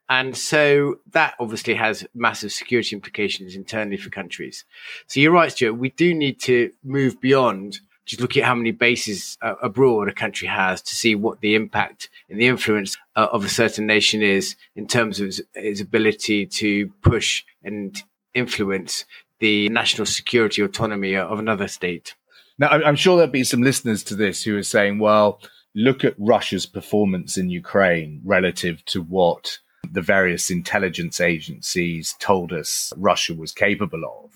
And 0.09 0.37
so 0.37 1.01
that 1.11 1.35
obviously 1.41 1.75
has 1.75 2.07
massive 2.15 2.53
security 2.53 2.95
implications 2.95 3.57
internally 3.57 3.97
for 3.97 4.09
countries. 4.09 4.65
So 5.09 5.21
you're 5.21 5.33
right, 5.33 5.51
Stewart. 5.51 5.77
We 5.77 5.91
do 5.91 6.15
need 6.15 6.41
to 6.43 6.71
move 6.85 7.21
beyond 7.21 7.81
just 8.05 8.21
looking 8.21 8.43
at 8.43 8.47
how 8.47 8.55
many 8.55 8.71
bases 8.71 9.37
uh, 9.43 9.55
abroad 9.63 10.09
a 10.09 10.13
country 10.13 10.47
has 10.49 10.81
to 10.83 10.95
see 10.95 11.15
what 11.15 11.41
the 11.41 11.55
impact 11.55 12.09
and 12.29 12.39
the 12.39 12.47
influence 12.47 12.97
uh, 13.17 13.29
of 13.33 13.45
a 13.45 13.49
certain 13.49 13.87
nation 13.87 14.23
is 14.23 14.55
in 14.77 14.87
terms 14.87 15.19
of 15.21 15.29
its, 15.29 15.41
its 15.55 15.81
ability 15.81 16.47
to 16.47 16.89
push 17.03 17.45
and 17.65 18.03
influence 18.35 19.05
the 19.43 19.69
national 19.71 20.07
security 20.07 20.63
autonomy 20.63 21.17
of 21.17 21.41
another 21.41 21.67
state. 21.67 22.15
Now, 22.61 22.69
I'm 22.69 22.95
sure 22.95 23.17
there'll 23.17 23.33
be 23.33 23.43
some 23.43 23.61
listeners 23.61 24.05
to 24.05 24.15
this 24.15 24.45
who 24.45 24.57
are 24.57 24.63
saying, 24.63 25.01
well, 25.01 25.41
look 25.75 26.05
at 26.05 26.15
Russia's 26.17 26.65
performance 26.65 27.37
in 27.37 27.51
Ukraine 27.51 28.21
relative 28.25 28.85
to 28.87 29.03
what 29.03 29.59
the 29.91 30.01
various 30.01 30.49
intelligence 30.49 31.21
agencies 31.21 32.15
told 32.21 32.53
us 32.53 32.93
Russia 32.97 33.35
was 33.35 33.51
capable 33.51 34.05
of. 34.05 34.31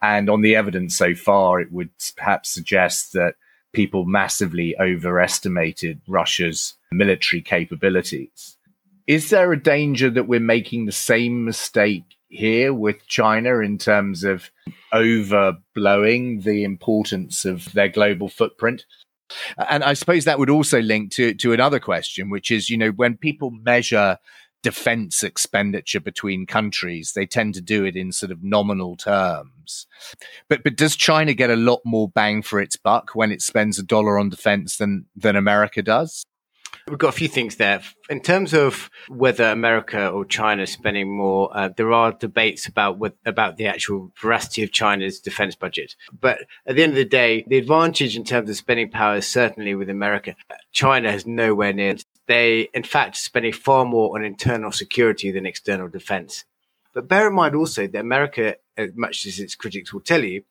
And 0.00 0.30
on 0.30 0.40
the 0.40 0.56
evidence 0.56 0.96
so 0.96 1.14
far, 1.14 1.60
it 1.60 1.70
would 1.70 1.90
perhaps 2.16 2.48
suggest 2.48 3.12
that 3.12 3.34
people 3.74 4.06
massively 4.06 4.74
overestimated 4.80 6.00
Russia's 6.08 6.74
military 6.90 7.42
capabilities. 7.42 8.56
Is 9.06 9.28
there 9.28 9.52
a 9.52 9.62
danger 9.62 10.08
that 10.08 10.28
we're 10.28 10.40
making 10.40 10.86
the 10.86 10.92
same 10.92 11.44
mistake 11.44 12.15
here 12.36 12.72
with 12.72 13.06
China 13.06 13.58
in 13.58 13.78
terms 13.78 14.24
of 14.24 14.50
overblowing 14.92 16.44
the 16.44 16.64
importance 16.64 17.44
of 17.44 17.72
their 17.72 17.88
global 17.88 18.28
footprint. 18.28 18.84
And 19.68 19.82
I 19.82 19.94
suppose 19.94 20.24
that 20.24 20.38
would 20.38 20.50
also 20.50 20.80
link 20.80 21.10
to, 21.12 21.34
to 21.34 21.52
another 21.52 21.80
question, 21.80 22.30
which 22.30 22.50
is, 22.50 22.70
you 22.70 22.78
know, 22.78 22.90
when 22.90 23.16
people 23.16 23.50
measure 23.50 24.18
defense 24.62 25.22
expenditure 25.22 26.00
between 26.00 26.44
countries, 26.46 27.12
they 27.14 27.26
tend 27.26 27.54
to 27.54 27.60
do 27.60 27.84
it 27.84 27.96
in 27.96 28.12
sort 28.12 28.32
of 28.32 28.42
nominal 28.42 28.96
terms. 28.96 29.86
But 30.48 30.64
but 30.64 30.76
does 30.76 30.96
China 30.96 31.34
get 31.34 31.50
a 31.50 31.56
lot 31.56 31.82
more 31.84 32.08
bang 32.08 32.42
for 32.42 32.60
its 32.60 32.76
buck 32.76 33.10
when 33.14 33.30
it 33.30 33.42
spends 33.42 33.78
a 33.78 33.82
dollar 33.82 34.18
on 34.18 34.28
defense 34.28 34.76
than 34.76 35.06
than 35.14 35.36
America 35.36 35.82
does? 35.82 36.24
We've 36.88 36.98
got 36.98 37.08
a 37.08 37.18
few 37.18 37.26
things 37.26 37.56
there. 37.56 37.82
In 38.08 38.20
terms 38.20 38.54
of 38.54 38.90
whether 39.08 39.50
America 39.50 40.08
or 40.08 40.24
China 40.24 40.62
is 40.62 40.70
spending 40.70 41.10
more, 41.10 41.50
uh, 41.52 41.70
there 41.76 41.92
are 41.92 42.12
debates 42.12 42.68
about 42.68 42.96
what, 42.96 43.16
about 43.26 43.56
the 43.56 43.66
actual 43.66 44.12
veracity 44.20 44.62
of 44.62 44.70
China's 44.70 45.18
defense 45.18 45.56
budget. 45.56 45.96
But 46.12 46.44
at 46.64 46.76
the 46.76 46.84
end 46.84 46.92
of 46.92 46.96
the 46.96 47.04
day, 47.04 47.44
the 47.48 47.58
advantage 47.58 48.16
in 48.16 48.22
terms 48.22 48.48
of 48.48 48.56
spending 48.56 48.88
power 48.88 49.16
is 49.16 49.26
certainly 49.26 49.74
with 49.74 49.90
America. 49.90 50.36
China 50.70 51.10
has 51.10 51.26
nowhere 51.26 51.72
near. 51.72 51.96
They, 52.28 52.68
in 52.72 52.84
fact, 52.84 53.16
spending 53.16 53.52
far 53.52 53.84
more 53.84 54.16
on 54.16 54.24
internal 54.24 54.70
security 54.70 55.32
than 55.32 55.44
external 55.44 55.88
defense. 55.88 56.44
But 56.94 57.08
bear 57.08 57.26
in 57.26 57.34
mind 57.34 57.56
also 57.56 57.88
that 57.88 57.98
America, 57.98 58.56
as 58.76 58.90
much 58.94 59.26
as 59.26 59.40
its 59.40 59.56
critics 59.56 59.92
will 59.92 60.02
tell 60.02 60.22
you, 60.22 60.44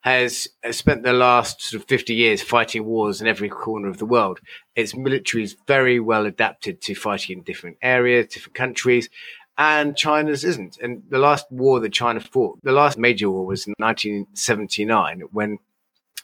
has 0.00 0.48
spent 0.70 1.02
the 1.02 1.12
last 1.12 1.60
sort 1.62 1.82
of 1.82 1.88
50 1.88 2.14
years 2.14 2.42
fighting 2.42 2.84
wars 2.84 3.20
in 3.20 3.26
every 3.26 3.48
corner 3.48 3.88
of 3.88 3.98
the 3.98 4.06
world. 4.06 4.40
Its 4.74 4.96
military 4.96 5.44
is 5.44 5.56
very 5.66 6.00
well 6.00 6.24
adapted 6.24 6.80
to 6.82 6.94
fighting 6.94 7.38
in 7.38 7.44
different 7.44 7.76
areas, 7.82 8.28
different 8.28 8.54
countries, 8.54 9.10
and 9.58 9.96
China's 9.96 10.42
isn't. 10.42 10.78
And 10.78 11.02
the 11.10 11.18
last 11.18 11.46
war 11.50 11.80
that 11.80 11.92
China 11.92 12.20
fought, 12.20 12.58
the 12.62 12.72
last 12.72 12.96
major 12.96 13.30
war 13.30 13.44
was 13.44 13.66
in 13.66 13.74
1979 13.76 15.20
when 15.32 15.58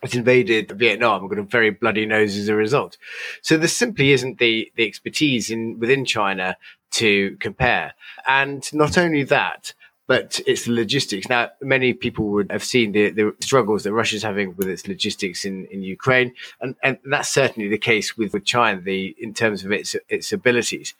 it 0.02 0.14
invaded 0.14 0.70
Vietnam 0.72 1.20
and 1.20 1.30
got 1.30 1.38
a 1.38 1.42
very 1.42 1.70
bloody 1.70 2.06
nose 2.06 2.36
as 2.36 2.48
a 2.48 2.54
result. 2.54 2.96
So 3.42 3.56
there 3.56 3.68
simply 3.68 4.12
isn't 4.12 4.38
the, 4.38 4.72
the 4.76 4.86
expertise 4.86 5.50
in 5.50 5.78
within 5.78 6.04
China 6.04 6.56
to 6.92 7.36
compare. 7.40 7.94
And 8.26 8.66
not 8.72 8.96
only 8.96 9.22
that, 9.24 9.74
but 10.06 10.40
it's 10.46 10.64
the 10.64 10.72
logistics. 10.72 11.28
Now, 11.28 11.50
many 11.60 11.92
people 11.92 12.26
would 12.28 12.50
have 12.52 12.62
seen 12.62 12.92
the, 12.92 13.10
the 13.10 13.34
struggles 13.40 13.82
that 13.84 13.92
Russia's 13.92 14.22
having 14.22 14.54
with 14.56 14.68
its 14.68 14.86
logistics 14.86 15.44
in, 15.44 15.66
in 15.66 15.82
Ukraine, 15.82 16.32
and, 16.60 16.76
and 16.82 16.98
that's 17.04 17.28
certainly 17.28 17.68
the 17.68 17.78
case 17.78 18.16
with, 18.16 18.32
with 18.32 18.44
China 18.44 18.80
the, 18.80 19.16
in 19.18 19.34
terms 19.34 19.64
of 19.64 19.72
its 19.72 19.96
its 20.08 20.32
abilities. 20.32 20.94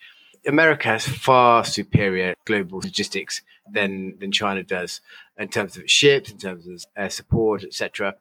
America 0.47 0.89
has 0.89 1.07
far 1.07 1.65
superior 1.65 2.35
global 2.45 2.79
logistics 2.79 3.43
than 3.71 4.19
than 4.19 4.33
China 4.33 4.63
does 4.63 5.01
in 5.39 5.49
terms 5.49 5.77
of 5.77 5.83
its 5.83 5.93
ships, 5.93 6.31
in 6.31 6.39
terms 6.39 6.67
of 6.67 6.85
air 6.97 7.11
support, 7.11 7.65
etc. 7.65 8.15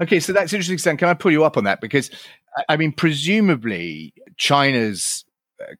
Okay, 0.00 0.20
so 0.20 0.32
that's 0.32 0.52
interesting. 0.52 0.78
Sam, 0.78 0.96
can 0.96 1.08
I 1.08 1.14
pull 1.14 1.32
you 1.32 1.44
up 1.44 1.56
on 1.56 1.64
that? 1.64 1.80
Because 1.80 2.10
I 2.68 2.76
mean, 2.76 2.92
presumably 2.92 4.12
China's 4.36 5.24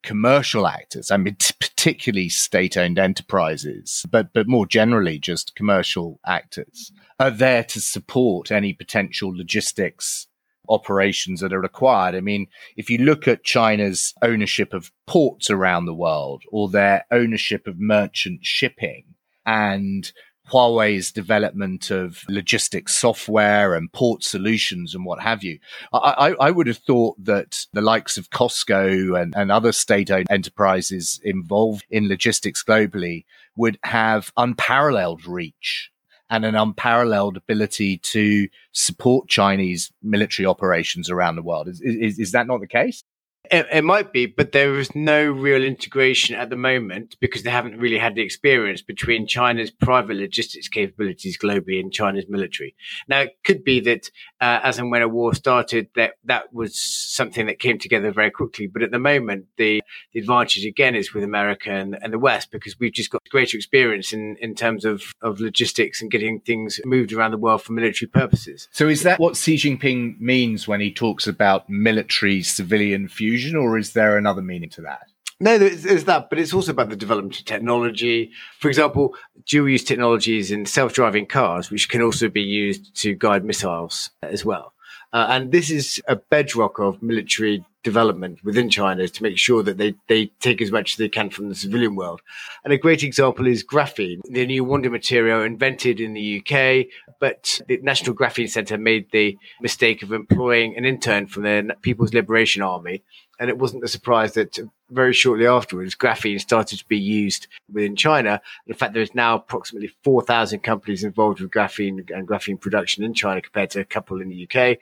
commercial 0.02 0.66
actors, 0.66 1.10
I 1.10 1.16
mean, 1.16 1.36
particularly 1.58 2.28
state-owned 2.28 2.98
enterprises, 2.98 4.04
but 4.10 4.32
but 4.32 4.48
more 4.48 4.66
generally, 4.66 5.18
just 5.18 5.54
commercial 5.54 6.20
actors, 6.26 6.92
are 7.18 7.30
there 7.30 7.64
to 7.64 7.80
support 7.80 8.50
any 8.50 8.72
potential 8.72 9.30
logistics 9.34 10.26
operations 10.70 11.40
that 11.40 11.52
are 11.52 11.60
required. 11.60 12.14
I 12.14 12.20
mean, 12.20 12.46
if 12.76 12.88
you 12.88 12.98
look 12.98 13.28
at 13.28 13.44
China's 13.44 14.14
ownership 14.22 14.72
of 14.72 14.92
ports 15.06 15.50
around 15.50 15.84
the 15.84 15.94
world 15.94 16.44
or 16.50 16.68
their 16.68 17.04
ownership 17.10 17.66
of 17.66 17.78
merchant 17.78 18.46
shipping 18.46 19.04
and 19.44 20.12
Huawei's 20.50 21.12
development 21.12 21.90
of 21.90 22.24
logistics 22.28 22.96
software 22.96 23.74
and 23.74 23.92
port 23.92 24.24
solutions 24.24 24.94
and 24.94 25.04
what 25.04 25.20
have 25.20 25.44
you. 25.44 25.58
I, 25.92 26.34
I, 26.40 26.50
would 26.50 26.66
have 26.66 26.78
thought 26.78 27.16
that 27.24 27.66
the 27.72 27.80
likes 27.80 28.16
of 28.16 28.30
COSCO 28.30 29.20
and, 29.20 29.34
and 29.36 29.52
other 29.52 29.72
state 29.72 30.10
owned 30.10 30.26
enterprises 30.30 31.20
involved 31.22 31.84
in 31.90 32.08
logistics 32.08 32.64
globally 32.64 33.24
would 33.56 33.78
have 33.84 34.32
unparalleled 34.36 35.26
reach 35.26 35.90
and 36.30 36.44
an 36.44 36.54
unparalleled 36.54 37.36
ability 37.36 37.98
to 37.98 38.48
support 38.72 39.28
Chinese 39.28 39.92
military 40.02 40.46
operations 40.46 41.10
around 41.10 41.36
the 41.36 41.42
world. 41.42 41.68
Is, 41.68 41.80
is, 41.80 42.18
is 42.18 42.32
that 42.32 42.46
not 42.46 42.60
the 42.60 42.68
case? 42.68 43.02
It, 43.50 43.66
it, 43.72 43.82
might 43.82 44.12
be, 44.12 44.26
but 44.26 44.52
there 44.52 44.78
is 44.78 44.94
no 44.94 45.28
real 45.28 45.64
integration 45.64 46.36
at 46.36 46.50
the 46.50 46.56
moment 46.56 47.16
because 47.18 47.42
they 47.42 47.50
haven't 47.50 47.78
really 47.78 47.98
had 47.98 48.14
the 48.14 48.22
experience 48.22 48.80
between 48.80 49.26
China's 49.26 49.72
private 49.72 50.16
logistics 50.16 50.68
capabilities 50.68 51.36
globally 51.36 51.80
and 51.80 51.92
China's 51.92 52.26
military. 52.28 52.76
Now, 53.08 53.22
it 53.22 53.38
could 53.42 53.64
be 53.64 53.80
that 53.80 54.08
uh, 54.40 54.60
as 54.62 54.78
and 54.78 54.92
when 54.92 55.02
a 55.02 55.08
war 55.08 55.34
started, 55.34 55.88
that 55.96 56.12
that 56.26 56.52
was 56.54 56.78
something 56.78 57.46
that 57.46 57.58
came 57.58 57.78
together 57.78 58.12
very 58.12 58.30
quickly. 58.30 58.68
But 58.68 58.84
at 58.84 58.92
the 58.92 59.00
moment, 59.00 59.46
the, 59.56 59.82
the 60.12 60.20
advantage 60.20 60.64
again 60.64 60.94
is 60.94 61.12
with 61.12 61.24
America 61.24 61.72
and, 61.72 61.98
and 62.00 62.12
the 62.12 62.20
West 62.20 62.52
because 62.52 62.78
we've 62.78 62.92
just 62.92 63.10
got 63.10 63.28
greater 63.30 63.56
experience 63.56 64.12
in, 64.12 64.36
in 64.40 64.54
terms 64.54 64.84
of, 64.84 65.02
of 65.22 65.40
logistics 65.40 66.00
and 66.00 66.08
getting 66.08 66.38
things 66.38 66.78
moved 66.84 67.12
around 67.12 67.32
the 67.32 67.36
world 67.38 67.62
for 67.62 67.72
military 67.72 68.08
purposes. 68.08 68.68
So, 68.70 68.86
is 68.86 69.02
that 69.02 69.18
what 69.18 69.36
Xi 69.36 69.56
Jinping 69.56 70.20
means 70.20 70.68
when 70.68 70.80
he 70.80 70.92
talks 70.92 71.26
about 71.26 71.68
military 71.68 72.44
civilian 72.44 73.08
fusion? 73.08 73.39
Or 73.56 73.78
is 73.78 73.92
there 73.92 74.16
another 74.16 74.42
meaning 74.42 74.70
to 74.70 74.82
that? 74.82 75.08
No, 75.42 75.56
there's, 75.56 76.04
that, 76.04 76.28
but 76.28 76.38
it's 76.38 76.52
also 76.52 76.72
about 76.72 76.90
the 76.90 76.96
development 76.96 77.38
of 77.38 77.46
technology. 77.46 78.30
For 78.58 78.68
example, 78.68 79.14
dual 79.46 79.70
use 79.70 79.82
technologies 79.82 80.50
in 80.50 80.66
self 80.66 80.92
driving 80.92 81.24
cars, 81.24 81.70
which 81.70 81.88
can 81.88 82.02
also 82.02 82.28
be 82.28 82.42
used 82.42 82.94
to 82.96 83.14
guide 83.14 83.44
missiles 83.44 84.10
as 84.22 84.44
well. 84.44 84.74
Uh, 85.14 85.26
and 85.30 85.50
this 85.50 85.70
is 85.70 86.00
a 86.06 86.16
bedrock 86.16 86.78
of 86.78 87.02
military 87.02 87.64
development 87.82 88.42
within 88.44 88.68
China 88.68 89.08
to 89.08 89.22
make 89.22 89.38
sure 89.38 89.62
that 89.62 89.78
they, 89.78 89.94
they 90.08 90.26
take 90.40 90.60
as 90.60 90.70
much 90.70 90.92
as 90.92 90.96
they 90.98 91.08
can 91.08 91.30
from 91.30 91.48
the 91.48 91.54
civilian 91.54 91.96
world. 91.96 92.20
And 92.64 92.72
a 92.72 92.78
great 92.78 93.02
example 93.02 93.46
is 93.46 93.64
graphene, 93.64 94.20
the 94.24 94.46
new 94.46 94.64
wonder 94.64 94.90
material 94.90 95.42
invented 95.42 96.00
in 96.00 96.12
the 96.12 96.38
UK, 96.40 96.86
but 97.18 97.60
the 97.68 97.78
National 97.82 98.14
Graphene 98.14 98.50
Center 98.50 98.78
made 98.78 99.10
the 99.10 99.38
mistake 99.60 100.02
of 100.02 100.12
employing 100.12 100.76
an 100.76 100.84
intern 100.84 101.26
from 101.26 101.44
the 101.44 101.76
People's 101.82 102.14
Liberation 102.14 102.62
Army 102.62 103.02
and 103.40 103.48
it 103.48 103.58
wasn't 103.58 103.82
a 103.82 103.88
surprise 103.88 104.34
that 104.34 104.58
very 104.90 105.14
shortly 105.14 105.46
afterwards, 105.46 105.94
graphene 105.94 106.38
started 106.38 106.78
to 106.78 106.84
be 106.84 106.98
used 106.98 107.48
within 107.72 107.96
China. 107.96 108.42
In 108.66 108.74
fact, 108.74 108.92
there 108.92 109.02
is 109.02 109.14
now 109.14 109.36
approximately 109.36 109.90
4,000 110.04 110.60
companies 110.60 111.04
involved 111.04 111.40
with 111.40 111.50
graphene 111.50 112.10
and 112.14 112.28
graphene 112.28 112.60
production 112.60 113.02
in 113.02 113.14
China 113.14 113.40
compared 113.40 113.70
to 113.70 113.80
a 113.80 113.84
couple 113.84 114.20
in 114.20 114.28
the 114.28 114.46
UK. 114.46 114.78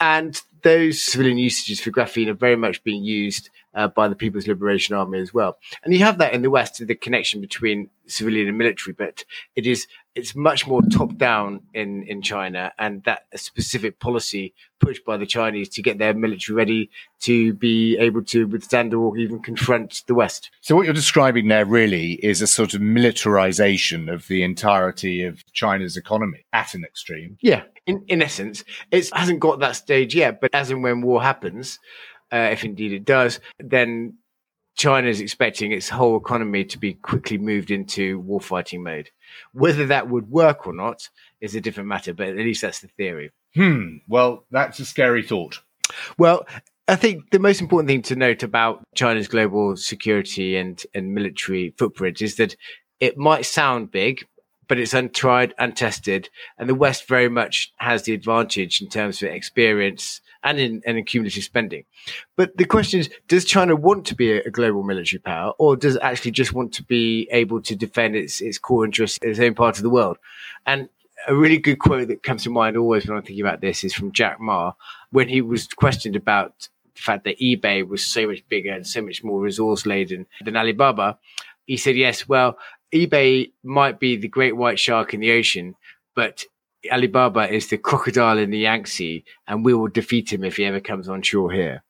And 0.00 0.40
those 0.62 1.00
civilian 1.02 1.38
usages 1.38 1.80
for 1.80 1.90
graphene 1.90 2.28
are 2.28 2.34
very 2.34 2.56
much 2.56 2.82
being 2.84 3.04
used 3.04 3.50
uh, 3.74 3.88
by 3.88 4.08
the 4.08 4.16
People's 4.16 4.46
Liberation 4.46 4.94
Army 4.94 5.20
as 5.20 5.32
well. 5.32 5.58
And 5.84 5.92
you 5.92 6.00
have 6.00 6.18
that 6.18 6.32
in 6.32 6.42
the 6.42 6.50
West, 6.50 6.84
the 6.84 6.94
connection 6.94 7.40
between 7.40 7.90
civilian 8.06 8.48
and 8.48 8.58
military, 8.58 8.94
but 8.94 9.24
it 9.54 9.66
is 9.66 9.86
it's 10.14 10.34
much 10.34 10.66
more 10.66 10.82
top 10.82 11.16
down 11.16 11.60
in 11.74 12.02
in 12.04 12.22
China, 12.22 12.72
and 12.78 13.04
that 13.04 13.26
specific 13.36 14.00
policy 14.00 14.54
pushed 14.80 15.04
by 15.04 15.16
the 15.16 15.26
Chinese 15.26 15.68
to 15.68 15.82
get 15.82 15.98
their 15.98 16.14
military 16.14 16.56
ready 16.56 16.90
to 17.20 17.52
be 17.54 17.96
able 17.98 18.22
to 18.22 18.46
withstand 18.46 18.94
or 18.94 19.16
even 19.16 19.40
confront 19.40 20.02
the 20.06 20.14
West. 20.14 20.50
So 20.60 20.74
what 20.74 20.84
you're 20.84 20.94
describing 20.94 21.48
there 21.48 21.64
really 21.64 22.14
is 22.14 22.42
a 22.42 22.46
sort 22.46 22.74
of 22.74 22.80
militarization 22.80 24.08
of 24.08 24.26
the 24.28 24.42
entirety 24.42 25.22
of 25.22 25.44
China's 25.52 25.96
economy 25.96 26.44
at 26.52 26.74
an 26.74 26.84
extreme. 26.84 27.38
Yeah, 27.40 27.62
in 27.88 28.04
in 28.06 28.22
essence, 28.22 28.62
it 28.92 29.10
hasn't 29.12 29.40
got 29.40 29.58
that 29.60 29.76
stage 29.76 30.14
yet, 30.14 30.40
but 30.40 30.54
as 30.54 30.70
and 30.70 30.82
when 30.82 31.00
war 31.00 31.22
happens, 31.22 31.80
uh, 32.32 32.50
if 32.52 32.62
indeed 32.64 32.92
it 32.92 33.04
does, 33.04 33.40
then 33.58 34.18
China 34.76 35.08
is 35.08 35.20
expecting 35.20 35.72
its 35.72 35.88
whole 35.88 36.16
economy 36.16 36.64
to 36.64 36.78
be 36.78 36.94
quickly 36.94 37.38
moved 37.38 37.72
into 37.72 38.22
warfighting 38.22 38.80
mode. 38.80 39.10
Whether 39.52 39.86
that 39.86 40.08
would 40.08 40.30
work 40.30 40.66
or 40.66 40.72
not 40.72 41.08
is 41.40 41.56
a 41.56 41.60
different 41.60 41.88
matter, 41.88 42.14
but 42.14 42.28
at 42.28 42.36
least 42.36 42.62
that's 42.62 42.80
the 42.80 42.88
theory. 42.88 43.32
Hmm. 43.56 43.96
Well, 44.06 44.44
that's 44.52 44.78
a 44.78 44.84
scary 44.84 45.24
thought. 45.24 45.60
Well, 46.16 46.46
I 46.86 46.96
think 46.96 47.30
the 47.30 47.40
most 47.40 47.60
important 47.60 47.88
thing 47.88 48.02
to 48.02 48.16
note 48.16 48.42
about 48.42 48.84
China's 48.94 49.26
global 49.26 49.76
security 49.76 50.56
and, 50.56 50.80
and 50.94 51.12
military 51.12 51.74
footprint 51.76 52.22
is 52.22 52.36
that 52.36 52.54
it 53.00 53.18
might 53.18 53.46
sound 53.46 53.90
big, 53.90 54.26
but 54.68 54.78
it's 54.78 54.94
untried, 54.94 55.54
untested, 55.58 56.28
and 56.58 56.68
the 56.68 56.74
West 56.74 57.08
very 57.08 57.28
much 57.28 57.72
has 57.78 58.02
the 58.02 58.12
advantage 58.12 58.80
in 58.80 58.88
terms 58.88 59.22
of 59.22 59.30
experience 59.30 60.20
and 60.44 60.58
in, 60.58 60.82
and 60.86 60.98
in 60.98 61.04
cumulative 61.04 61.42
spending. 61.42 61.84
But 62.36 62.56
the 62.56 62.64
question 62.64 63.00
is, 63.00 63.10
does 63.26 63.44
China 63.44 63.74
want 63.74 64.06
to 64.06 64.14
be 64.14 64.32
a, 64.32 64.50
global 64.50 64.82
military 64.82 65.20
power 65.20 65.52
or 65.58 65.76
does 65.76 65.96
it 65.96 66.02
actually 66.02 66.30
just 66.30 66.52
want 66.52 66.72
to 66.74 66.82
be 66.84 67.28
able 67.32 67.60
to 67.62 67.74
defend 67.74 68.14
its, 68.14 68.40
its 68.40 68.58
core 68.58 68.84
interests 68.84 69.18
in 69.22 69.30
its 69.30 69.40
own 69.40 69.54
part 69.54 69.78
of 69.78 69.82
the 69.82 69.90
world? 69.90 70.18
And 70.66 70.88
a 71.26 71.34
really 71.34 71.58
good 71.58 71.78
quote 71.78 72.08
that 72.08 72.22
comes 72.22 72.44
to 72.44 72.50
mind 72.50 72.76
always 72.76 73.06
when 73.06 73.16
I'm 73.16 73.24
thinking 73.24 73.44
about 73.44 73.60
this 73.60 73.82
is 73.82 73.94
from 73.94 74.12
Jack 74.12 74.40
Ma 74.40 74.72
when 75.10 75.28
he 75.28 75.40
was 75.40 75.66
questioned 75.66 76.14
about 76.16 76.68
the 76.94 77.00
fact 77.00 77.24
that 77.24 77.40
eBay 77.40 77.86
was 77.86 78.04
so 78.04 78.26
much 78.26 78.46
bigger 78.48 78.72
and 78.72 78.86
so 78.86 79.02
much 79.02 79.24
more 79.24 79.40
resource 79.40 79.86
laden 79.86 80.26
than 80.44 80.56
Alibaba. 80.56 81.18
He 81.66 81.76
said, 81.76 81.96
yes, 81.96 82.28
well, 82.28 82.56
eBay 82.94 83.52
might 83.62 84.00
be 84.00 84.16
the 84.16 84.28
great 84.28 84.56
white 84.56 84.78
shark 84.78 85.14
in 85.14 85.20
the 85.20 85.32
ocean, 85.32 85.74
but 86.14 86.44
Alibaba 86.90 87.52
is 87.52 87.68
the 87.68 87.78
crocodile 87.78 88.38
in 88.38 88.50
the 88.50 88.58
Yangtze, 88.58 89.24
and 89.46 89.64
we 89.64 89.74
will 89.74 89.88
defeat 89.88 90.32
him 90.32 90.44
if 90.44 90.56
he 90.56 90.64
ever 90.64 90.80
comes 90.80 91.08
on 91.08 91.22
shore 91.22 91.52
here. 91.52 91.82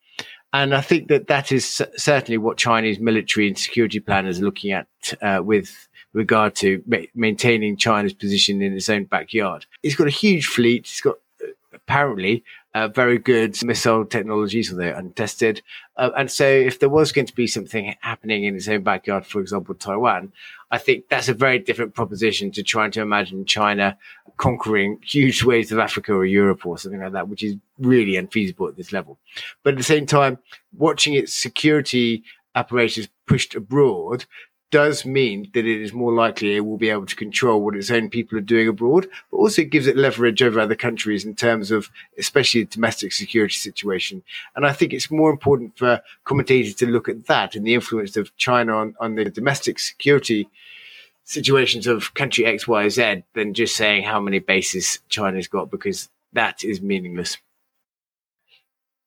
And 0.53 0.75
I 0.75 0.81
think 0.81 1.09
that 1.09 1.27
that 1.27 1.53
is 1.53 1.83
certainly 1.97 2.39
what 2.39 2.57
Chinese 2.57 2.99
military 2.99 3.49
and 3.49 3.59
security 3.59 4.01
planners 4.01 4.41
are 4.41 4.45
looking 4.45 4.73
at 4.73 4.87
uh, 5.21 5.43
with 5.45 5.89
regard 6.15 6.55
to 6.57 6.83
ma- 6.87 6.99
maintaining 7.15 7.77
China's 7.77 8.15
position 8.15 8.63
in 8.63 8.73
its 8.73 8.89
own 8.89 9.05
backyard. 9.05 9.67
It's 9.83 9.95
got 9.95 10.07
a 10.07 10.11
huge 10.11 10.47
fleet. 10.47 10.81
It's 10.81 11.03
got 11.03 11.17
uh, 11.43 11.49
apparently 11.75 12.45
uh, 12.79 12.87
very 12.87 13.19
good 13.19 13.61
missile 13.64 14.05
technologies, 14.05 14.71
although 14.71 14.95
untested. 14.95 15.62
Uh, 15.97 16.11
and 16.17 16.31
so, 16.31 16.47
if 16.47 16.79
there 16.79 16.88
was 16.88 17.11
going 17.11 17.27
to 17.27 17.35
be 17.35 17.49
something 17.49 17.97
happening 18.01 18.45
in 18.45 18.55
its 18.55 18.69
own 18.69 18.83
backyard, 18.83 19.27
for 19.27 19.41
example, 19.41 19.75
Taiwan, 19.75 20.33
I 20.71 20.79
think 20.79 21.09
that's 21.09 21.29
a 21.29 21.35
very 21.35 21.59
different 21.59 21.95
proposition 21.95 22.53
to 22.53 22.62
trying 22.62 22.93
to 22.93 23.01
imagine 23.01 23.47
China 23.47 23.99
conquering 24.37 25.01
huge 25.03 25.38
swathes 25.38 25.73
of 25.73 25.81
Africa 25.81 26.12
or 26.12 26.25
Europe 26.25 26.64
or 26.64 26.79
something 26.79 27.01
like 27.01 27.12
that, 27.12 27.29
which 27.29 27.43
is 27.43 27.57
really 27.81 28.17
unfeasible 28.17 28.69
at 28.69 28.77
this 28.77 28.93
level. 28.93 29.19
But 29.64 29.75
at 29.75 29.79
the 29.79 29.83
same 29.83 30.07
time, 30.07 30.38
watching 30.77 31.14
its 31.14 31.35
security 31.35 32.23
apparatus 32.55 33.09
pushed 33.27 33.57
abroad 33.57 34.25
does 34.71 35.05
mean 35.05 35.51
that 35.55 35.67
it 35.67 35.83
is 35.83 35.93
more 35.93 36.13
likely 36.13 36.57
it 36.57 36.61
will 36.61 36.77
be 36.77 36.91
able 36.91 37.07
to 37.07 37.17
control 37.17 37.63
what 37.63 37.77
its 37.77 37.91
own 37.91 38.11
people 38.11 38.37
are 38.37 38.43
doing 38.43 38.69
abroad, 38.69 39.09
but 39.31 39.39
also 39.39 39.65
gives 39.65 39.87
it 39.87 39.97
leverage 39.97 40.43
over 40.43 40.61
other 40.61 40.75
countries 40.75 41.25
in 41.25 41.35
terms 41.35 41.71
of 41.71 41.91
especially 42.19 42.65
the 42.65 42.71
domestic 42.71 43.13
security 43.13 43.55
situation. 43.55 44.23
And 44.55 44.67
I 44.67 44.73
think 44.73 44.93
it's 44.93 45.11
more 45.11 45.31
important 45.31 45.77
for 45.79 46.03
commentators 46.25 46.75
to 46.77 46.87
look 46.87 47.09
at 47.09 47.27
that 47.27 47.55
and 47.55 47.67
the 47.67 47.75
influence 47.75 48.17
of 48.17 48.37
China 48.37 48.77
on, 48.77 48.95
on 49.01 49.15
the 49.15 49.25
domestic 49.25 49.79
security 49.79 50.49
situations 51.25 51.87
of 51.87 52.15
country 52.15 52.47
X, 52.47 52.67
Y, 52.67 52.89
Z 52.89 53.23
than 53.35 53.55
just 53.55 53.77
saying 53.77 54.05
how 54.05 54.21
many 54.21 54.39
bases 54.39 55.01
China's 55.09 55.49
got 55.49 55.71
because 55.71 56.09
that 56.33 56.65
is 56.65 56.81
meaningless. 56.81 57.39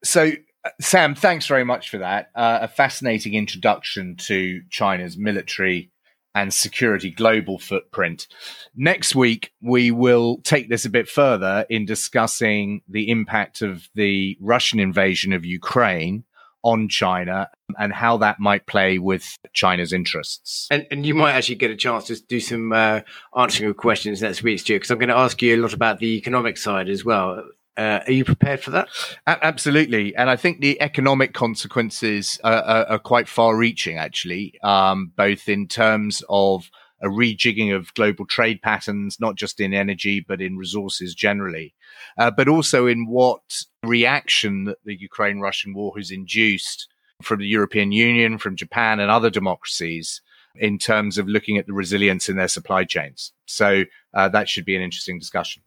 So 0.04 0.32
Sam, 0.80 1.16
thanks 1.16 1.48
very 1.48 1.64
much 1.64 1.90
for 1.90 1.98
that. 2.00 2.30
Uh, 2.36 2.60
a 2.62 2.68
fascinating 2.68 3.34
introduction 3.34 4.16
to 4.18 4.62
China's 4.70 5.18
military 5.18 5.92
and 6.34 6.54
security 6.54 7.12
global 7.12 7.60
footprint. 7.60 8.28
Next 8.76 9.16
week, 9.16 9.52
we 9.62 9.92
will 9.92 10.38
take 10.44 10.70
this 10.70 10.86
a 10.86 10.90
bit 10.90 11.10
further 11.10 11.66
in 11.70 11.86
discussing 11.86 12.82
the 12.88 13.10
impact 13.10 13.62
of 13.62 13.90
the 13.96 14.38
Russian 14.40 14.80
invasion 14.80 15.34
of 15.34 15.46
Ukraine 15.46 16.24
on 16.64 16.88
China 16.88 17.50
and 17.78 17.92
how 17.92 18.18
that 18.18 18.40
might 18.40 18.68
play 18.68 19.00
with 19.00 19.36
China's 19.54 19.92
interests. 19.92 20.68
And, 20.70 20.86
and 20.92 21.06
you 21.06 21.16
might 21.16 21.34
actually 21.34 21.56
get 21.56 21.72
a 21.72 21.76
chance 21.76 22.06
to 22.06 22.22
do 22.24 22.40
some 22.40 22.72
uh, 22.72 23.02
answering 23.36 23.72
of 23.72 23.78
questions 23.78 24.22
next 24.22 24.44
week, 24.44 24.60
Stewart, 24.60 24.82
because 24.82 24.92
I'm 24.92 25.00
going 25.00 25.10
to 25.10 25.18
ask 25.18 25.42
you 25.42 25.56
a 25.56 25.62
lot 25.62 25.74
about 25.74 26.00
the 26.00 26.18
economic 26.18 26.58
side 26.58 26.88
as 26.88 27.04
well. 27.04 27.44
Uh, 27.78 28.00
are 28.06 28.12
you 28.12 28.26
prepared 28.26 28.62
for 28.62 28.72
that? 28.72 28.90
A- 29.28 29.44
absolutely, 29.46 30.16
and 30.16 30.30
I 30.30 30.36
think 30.36 30.60
the 30.60 30.82
economic 30.82 31.34
consequences 31.34 32.40
are, 32.44 32.62
are, 32.62 32.86
are 32.86 33.00
quite 33.00 33.30
far-reaching, 33.30 33.98
actually, 33.98 34.60
um, 34.62 35.12
both 35.16 35.48
in 35.48 35.68
terms 35.68 36.22
of 36.30 36.70
a 37.02 37.08
rejigging 37.08 37.76
of 37.76 37.94
global 37.94 38.26
trade 38.26 38.62
patterns, 38.62 39.20
not 39.20 39.36
just 39.36 39.60
in 39.60 39.74
energy, 39.74 40.20
but 40.20 40.42
in 40.42 40.58
resources 40.58 41.16
generally, 41.16 41.74
uh, 42.18 42.30
but 42.30 42.48
also 42.48 42.88
in 42.88 43.08
what 43.08 43.42
reaction 43.84 44.66
that 44.66 44.78
the 44.86 44.96
Ukraine 44.96 45.40
Russian 45.40 45.74
war 45.74 45.94
has 45.98 46.12
induced 46.12 46.88
from 47.24 47.40
the 47.40 47.48
European 47.48 47.92
Union, 47.92 48.38
from 48.38 48.56
Japan, 48.56 49.00
and 49.00 49.10
other 49.10 49.30
democracies 49.30 50.22
in 50.56 50.78
terms 50.78 51.18
of 51.18 51.28
looking 51.28 51.58
at 51.58 51.66
the 51.66 51.74
resilience 51.74 52.28
in 52.28 52.36
their 52.36 52.48
supply 52.48 52.84
chains. 52.84 53.32
So 53.46 53.86
uh, 54.14 54.30
that 54.30 54.50
should 54.50 54.66
be 54.66 54.76
an 54.76 54.82
interesting 54.82 55.18
discussion. 55.18 55.64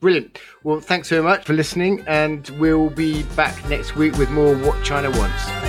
Brilliant. 0.00 0.38
Well, 0.62 0.80
thanks 0.80 1.08
very 1.08 1.22
much 1.22 1.44
for 1.44 1.54
listening, 1.54 2.04
and 2.06 2.48
we'll 2.60 2.90
be 2.90 3.24
back 3.34 3.68
next 3.68 3.96
week 3.96 4.16
with 4.16 4.30
more 4.30 4.56
What 4.56 4.84
China 4.84 5.10
Wants. 5.10 5.67